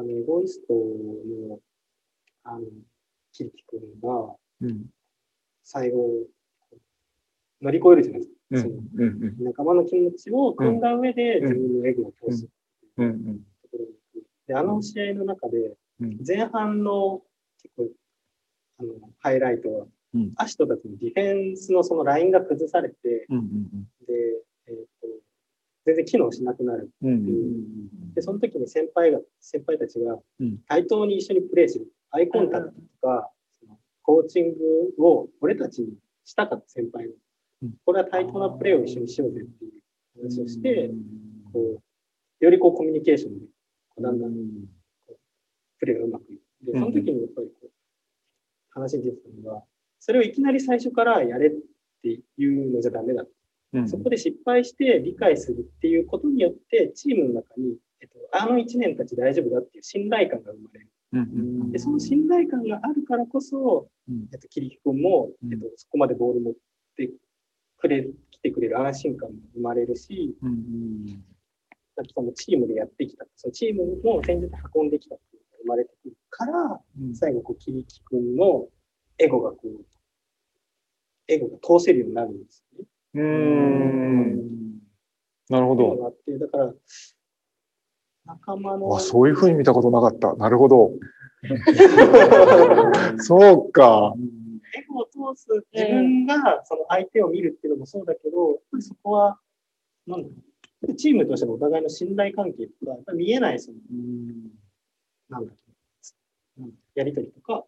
[0.02, 1.60] あのエゴイストの
[2.44, 2.66] あの
[3.32, 4.86] キリキ君がうん。
[5.64, 6.26] 最後
[7.62, 8.40] 乗り越えるじゃないですか。
[8.52, 8.62] うん。
[8.62, 9.36] そのうん。
[9.44, 12.48] 仲間の気持ちを組んだ上でうん自分のエゴを通す
[12.98, 13.06] うん。
[13.06, 13.40] うん。
[13.62, 14.28] ところに行く。
[14.48, 16.18] で、あの試合の中でうん。
[16.26, 17.22] 前半の
[17.62, 17.90] 結構
[18.80, 19.86] あのハイライトは、
[20.16, 23.70] うんアシトたちのディフェンスのそのラインが崩されて、うん。
[24.08, 24.42] で、
[25.92, 26.90] 全然機能しなくなる。
[27.02, 27.10] うん。
[27.10, 28.14] うん。
[28.14, 31.88] で、その時に先輩が、先輩たちがうん対等に一緒にプレーする。
[32.12, 34.54] アイコンタクトとか、そのコーチン
[34.98, 35.94] グを俺たちに
[36.26, 37.14] したかった先輩が
[37.64, 39.72] うんこれは対等なプレーを一緒にしようぜっていう
[40.18, 40.92] 話をして、
[41.54, 43.46] こう、よりこうコミュニケーションで、
[44.00, 44.34] だんだん
[45.78, 46.42] プレーがうまくいく。
[46.66, 47.70] で、その時にやっぱりこう、
[48.72, 49.64] 話に出てたのが、
[50.00, 51.52] それをいきなり最初からやれっ
[52.02, 53.24] ていうのじゃダメだ。
[53.24, 53.30] うん。
[53.88, 60.90] そこで失敗して理解するっていうことによって、チームの中に、えっと、あの1年たち大丈夫だっていう信頼感が生まれる。
[61.14, 61.72] うん。
[61.72, 66.54] で、その信頼感があるからこそ、うんえっと、桐木君も、うんえっと、そこまでボール持っ
[66.98, 67.12] て
[67.78, 71.06] くれ、来てくれる安心感も生まれるし、うん。
[71.96, 76.82] なんかそのチームでやってきた、そのチームも戦術運んできたっていうのが生まれてくるから、
[77.14, 78.68] 最後、こう、桐木君の
[79.18, 79.86] エゴがこう、
[81.28, 82.91] エゴが通せるようになるんですよね。
[83.14, 84.80] うん。
[85.50, 86.16] なるほど。
[86.40, 86.74] だから、
[88.26, 88.88] 仲間の。
[88.88, 90.34] わ、そういうふうに見たことなかった。
[90.36, 90.92] なるほど。
[93.20, 94.14] そうか。
[94.74, 99.40] エゴを通す自分がその相手を見るっていうのもそうだけど、やっぱりそこは、
[100.08, 100.96] なんだろう。
[100.96, 103.78] チームとしてのお互いの信頼関係とか、やっぱり見えないその、
[105.30, 105.56] なんだろ
[106.58, 106.64] う。
[106.64, 107.66] うんやりとりとか、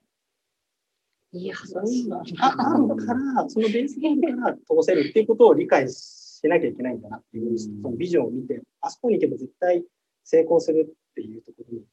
[1.34, 9.84] いや、そういうのがああるから、そのベースがあるから通せるっていうことを理解しなきゃいけないんだなっていう、そのビジョンを見て、あそこに行けば絶対
[10.24, 11.84] 成功するっていうところに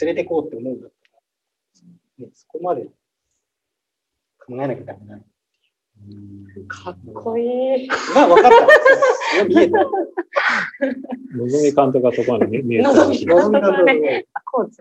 [0.00, 1.16] 連れてこうって思うんだった
[2.22, 5.22] ら、ね、そこまで考えなきゃダメなの。
[6.68, 7.88] かっこいい。
[8.14, 8.52] まあ分かっ
[9.38, 9.44] た。
[9.46, 9.78] 見えた。
[11.34, 13.50] のぞみ監督がそこまで見えたのぞみ監督
[14.44, 14.78] コーチ。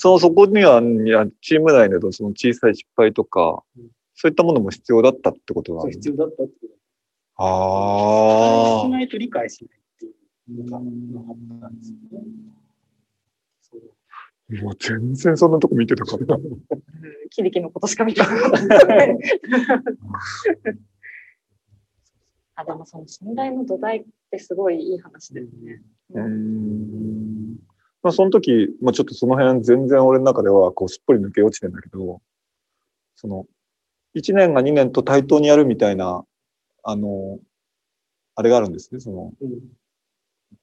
[0.00, 3.64] そのそこには、いやチーム内でのその小さい失敗とか、
[4.14, 5.94] そういったものも必要だったってことがある。
[5.94, 8.86] そう必要だったってことああ。
[8.86, 11.96] しないと理解しないっていうのがあったんですよ
[14.52, 14.62] ね。
[14.62, 16.38] もう全然そんなとこ見てなかった。
[17.30, 18.86] キリキのことしか見てなかった。
[22.54, 25.82] あ、でもその信頼の土台ってすごいいい話ですね。
[26.10, 27.67] うーん。
[28.02, 32.20] まあその時、まあちょっとその辺全然俺の中ではこうすっぽり抜け落ちてんだけど、
[33.16, 33.46] その、
[34.14, 36.24] 1年が2年と対等にやるみたいな、
[36.84, 37.38] あの、
[38.34, 39.60] あれがあるんですね、その、うん、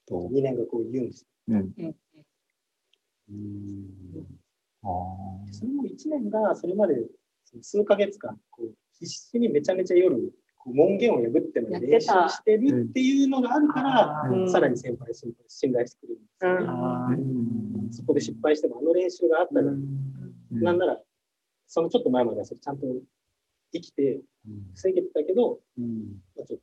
[0.07, 0.29] と。
[0.31, 1.25] 2年がこう言うんです。
[1.49, 1.73] うん。
[3.29, 3.95] うん。
[4.83, 5.53] あー。
[5.53, 6.95] それも1年がそれまで
[7.43, 10.33] その数ヶ月間こう必死にめちゃめちゃ夜
[10.66, 14.51] 門限を破ってまで練習してるっていうのがあるから、うん。
[14.51, 17.91] さらに先輩信信頼してくれるんですよね。
[17.91, 19.72] そこで失敗してもあの練習があったら、
[20.51, 20.99] なんなら
[21.68, 22.88] そのちょっと前まではそれちゃんと
[23.72, 24.22] 生きて
[24.74, 26.22] 防げてたけど、うん。
[26.36, 26.59] まあ、ちょっ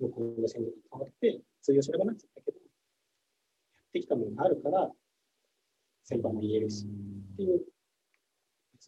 [0.00, 4.90] と向こうの戦略が変わって通用しなくなっちゃったけど、やってきたものがあるから、
[6.04, 7.62] 先輩も言えるしっていう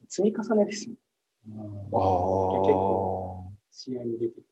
[0.08, 0.94] 積み重ねですよ。
[1.92, 3.45] ああ。
[3.78, 4.46] 試合に出てる。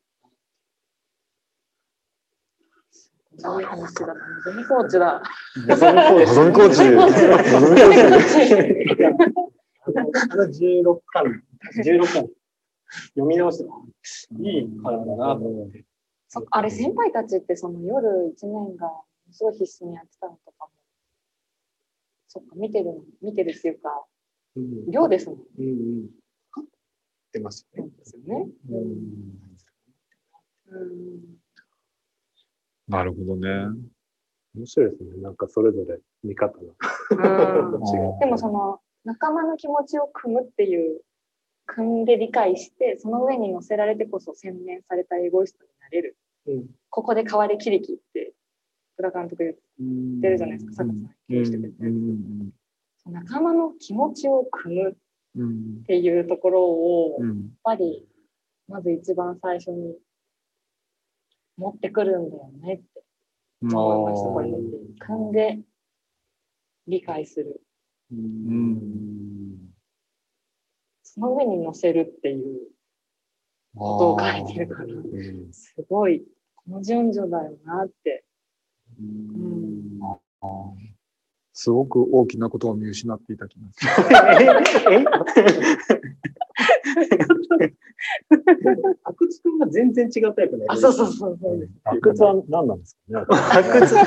[3.37, 4.07] そういう話だ。
[4.07, 4.13] な。
[4.45, 5.23] ゾミコーチだ。
[5.55, 6.91] のぞみコーチのぞみコーチ。
[6.91, 9.25] のぞみコーチ。
[10.31, 11.43] あの16巻、
[11.83, 12.29] 16巻、
[13.15, 13.65] 読み直して、
[14.41, 15.85] いいからだなと思って。
[16.27, 18.91] そあれ先輩たちってその夜一年が
[19.31, 20.71] すごい必死にやってたのとかも
[22.27, 24.05] そっか見てる見てるっていうか
[24.55, 25.69] うん量ですもんうんう
[26.03, 26.24] ん。
[27.35, 28.47] ってますよね。
[32.87, 33.49] なるほどね。
[34.55, 35.21] 面白いですね。
[35.21, 36.61] なんかそれぞれ見方が。
[38.19, 41.01] でもその仲間の気持ちを組むっていう
[41.65, 46.17] 組んで理解してその上に乗せられてこそ洗練されたエゴイストになれる。
[46.47, 48.33] うんここで変わりきりきって
[48.93, 49.51] 福田監督言
[50.19, 50.73] ってるじゃないですか。
[50.75, 52.51] 坂田さん経営してくれてうん。
[53.07, 54.91] 仲間の気持ちを組む。
[54.91, 54.95] っ
[55.35, 55.83] うん。
[55.83, 58.07] ていうところをやっうんぱり
[58.67, 59.95] まず一番最初に
[61.57, 63.03] 持ってくるんだよねって
[63.61, 65.59] 思いましたこれ見て組んで
[66.87, 67.61] 理解する。
[68.11, 69.73] うん。
[71.03, 72.59] その上に乗せるっていう
[73.75, 75.53] ことを書いてるからうん。
[75.53, 76.23] すごい
[76.55, 78.23] この順序だよなって、
[78.99, 79.99] ううん
[81.57, 83.91] すごく大きなことを見失っていた気がする。
[89.05, 94.03] 阿久津君が全然違うタイプのあそうそうそうそうです阿久津は何なんですかね阿久津あ、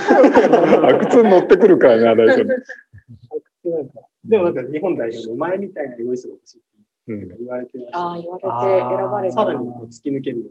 [0.99, 2.27] 靴に乗ってくるからね、あれ。
[2.27, 2.55] なんか、
[4.25, 6.63] でもなんか日本代表のお前みたいなエゴイストが欲しいっ
[7.29, 8.49] て言われてましたああ言われて
[8.99, 10.45] 選ばれたさらにこう突き抜けるよ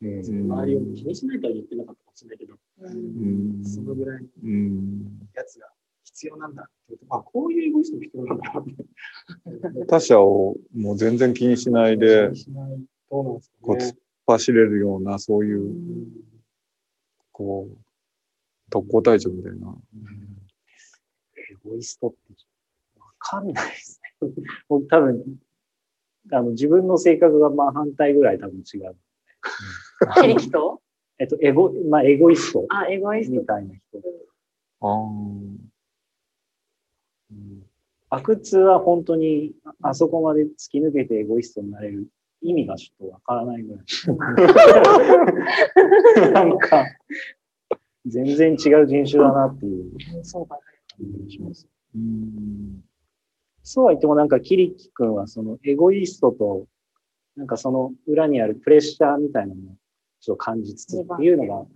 [0.00, 4.28] うな周りを気にしないとは言ってなかったかもしれないけど、うんそのぐらいの
[5.34, 5.68] やつが
[6.18, 9.86] 必要なんだって言うと、まあこういうエゴイストも必要なんだなって。
[9.86, 13.96] 他者をもう全然気にしないで突っ。
[14.30, 15.74] 走れるようなそういう
[17.32, 17.76] こう
[18.70, 19.74] 特攻隊長みたいな。
[21.50, 22.16] エゴイストって
[22.98, 24.28] わかんないですね。
[24.68, 25.24] 僕多分、
[26.32, 28.96] あの自分の性格が真反対ぐらい多分違う。
[30.20, 30.82] ヘリキと
[31.18, 34.02] えっと、 エゴ、まあ、エゴイストあエゴイストみたいな人。
[34.80, 35.67] あうん
[38.10, 42.08] 阿久津は本当にああそこまで突き抜けてエゴイストになれる
[42.40, 43.84] 意味がちょっとわからないぐらい。
[46.32, 46.84] なんか、
[48.06, 50.62] 全然違う人種だなっていううんそうだね
[50.96, 51.68] 感じがします。
[51.94, 52.84] うん
[53.62, 56.66] そうは言ってもなんかキリキ君はそのエゴイストと
[57.36, 59.76] なんかその裏にあるプレッシャーみたいなのも
[60.20, 61.66] ちょっと感じつつっていうのが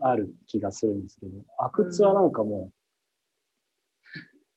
[0.00, 2.79] ある気がするんですけど、阿久津はなんかもう、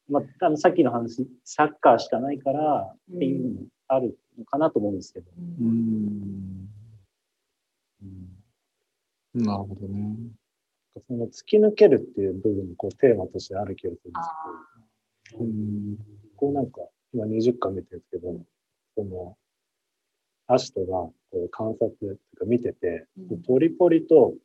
[0.09, 5.57] まあ、あのさっきの話、サッカーしかないからっていうのもあるのかなと思うんですけど、うん。
[5.61, 6.69] うん。
[8.03, 8.43] うん
[9.35, 10.15] なるほどね。
[11.07, 14.61] その突き抜けるっていう部分にこうテーマとしてある気がするんですあ
[15.31, 15.97] けど、うん
[16.35, 16.81] こうなんか
[17.13, 18.39] 今20巻見てるんですけど、
[18.95, 19.35] その
[20.47, 23.41] アシトがこう観察っていうか見てて、うん。
[23.41, 24.35] ポリポリと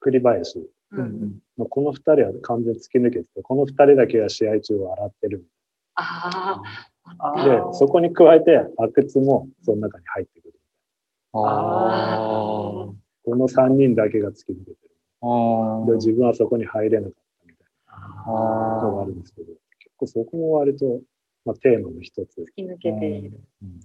[0.00, 1.38] 栗林うんうん。
[1.58, 5.46] のこの二人は完全に突き抜けてて、この二人だけは試合中は洗ってる。
[5.94, 6.62] あ
[7.18, 10.54] ああで、そこに加えて、阿久津もその中に入ってくる。
[11.32, 12.92] ああ。
[13.24, 14.76] この三人だけが突き抜けてる。
[15.22, 21.00] あで、自分はそこに入れなかったみたいあなのがあるんですけど、結構そこも割と、
[21.44, 22.40] まあ、テーマの一つ。
[22.40, 23.80] 突き抜けているうん。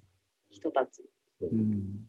[0.50, 1.04] 人たち。
[1.42, 1.46] う。
[1.56, 2.06] ん。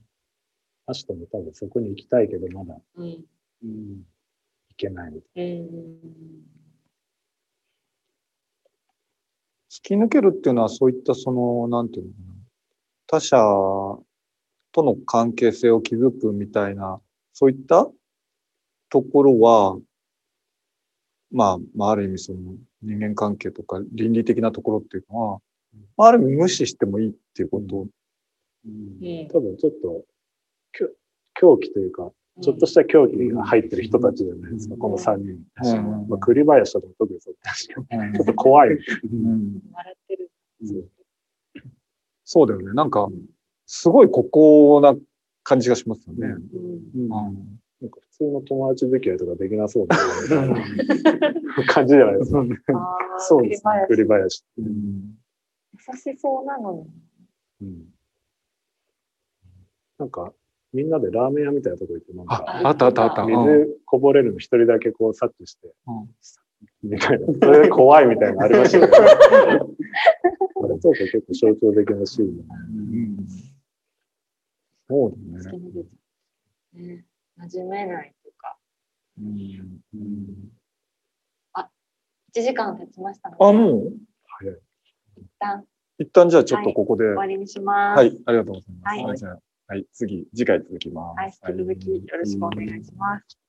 [0.86, 3.24] アシトも多分そこに行きたいけど、まだ、うん。
[3.64, 4.02] うん、
[4.76, 5.12] 行けない
[9.70, 12.34] 突き抜けるっていうのはそういったそのなんていうのかな
[13.06, 13.36] 他者
[14.72, 17.00] との関係性を築くみたいな
[17.32, 17.88] そういった
[18.90, 19.76] ところは
[21.34, 22.38] まあ、まあ、ある意味その
[22.80, 25.38] 人間関係とか倫理的なところっていうのは、
[25.96, 27.82] まあ、ある意味無視してもいいっていうこと、な。
[27.82, 30.04] うん多分ちょっと、
[31.34, 32.12] 狂気というか、
[32.42, 34.80] ちょっとした狂気が入ってる人たちじゃないですか、うん。
[34.80, 35.38] この3人。
[35.64, 36.08] うん。
[36.08, 38.10] まあ、栗林とかも特にそうだし、ちょうん。
[38.10, 38.70] っと怖い。
[38.70, 38.72] う
[39.16, 39.60] ん。
[39.72, 40.30] 笑ってる。
[42.24, 42.72] そうだよね。
[42.72, 43.08] なんか
[43.66, 44.94] すごい孤高な
[45.42, 46.26] 感じがしますよね。
[46.94, 47.02] うん。
[47.02, 47.08] うん。
[47.80, 49.96] なんか普通の友達付き合いとかできなそうな
[51.68, 52.44] 感じじゃないですか。
[53.18, 53.72] そうですね。
[53.88, 54.44] 栗林。
[54.58, 55.18] うん。
[55.74, 56.86] 優しそうなのに。
[57.60, 57.84] うん。
[59.98, 60.32] なんか、
[60.74, 63.22] みんなでラーメン屋みたいなとこ行って、なんか、ああったあったあった。
[63.22, 66.10] うん水こぼれるの一人だけこう察知して、うん
[66.82, 67.26] みたいな。
[67.26, 68.96] それで怖いみたいなのありましたけど。
[68.96, 72.60] あれとか結構象徴的なシーンだね。
[72.70, 73.26] うん
[74.88, 75.16] そうだ
[76.74, 77.04] ね。
[77.38, 78.58] 馴染めないとか。
[79.18, 79.26] うん
[79.94, 80.50] うん
[82.36, 83.92] 1時間経ちましたので、あ、もう？
[84.40, 84.56] 早い。
[85.18, 85.64] 一旦
[86.00, 87.04] 一旦じゃあちょっとここで。
[87.04, 88.04] は終わりにします。
[88.04, 88.66] い、ありがとうござ
[88.96, 89.24] います。
[89.24, 91.40] はいはい、次、次回続きます。
[91.42, 93.43] はい、引き続きよろしくお願いします。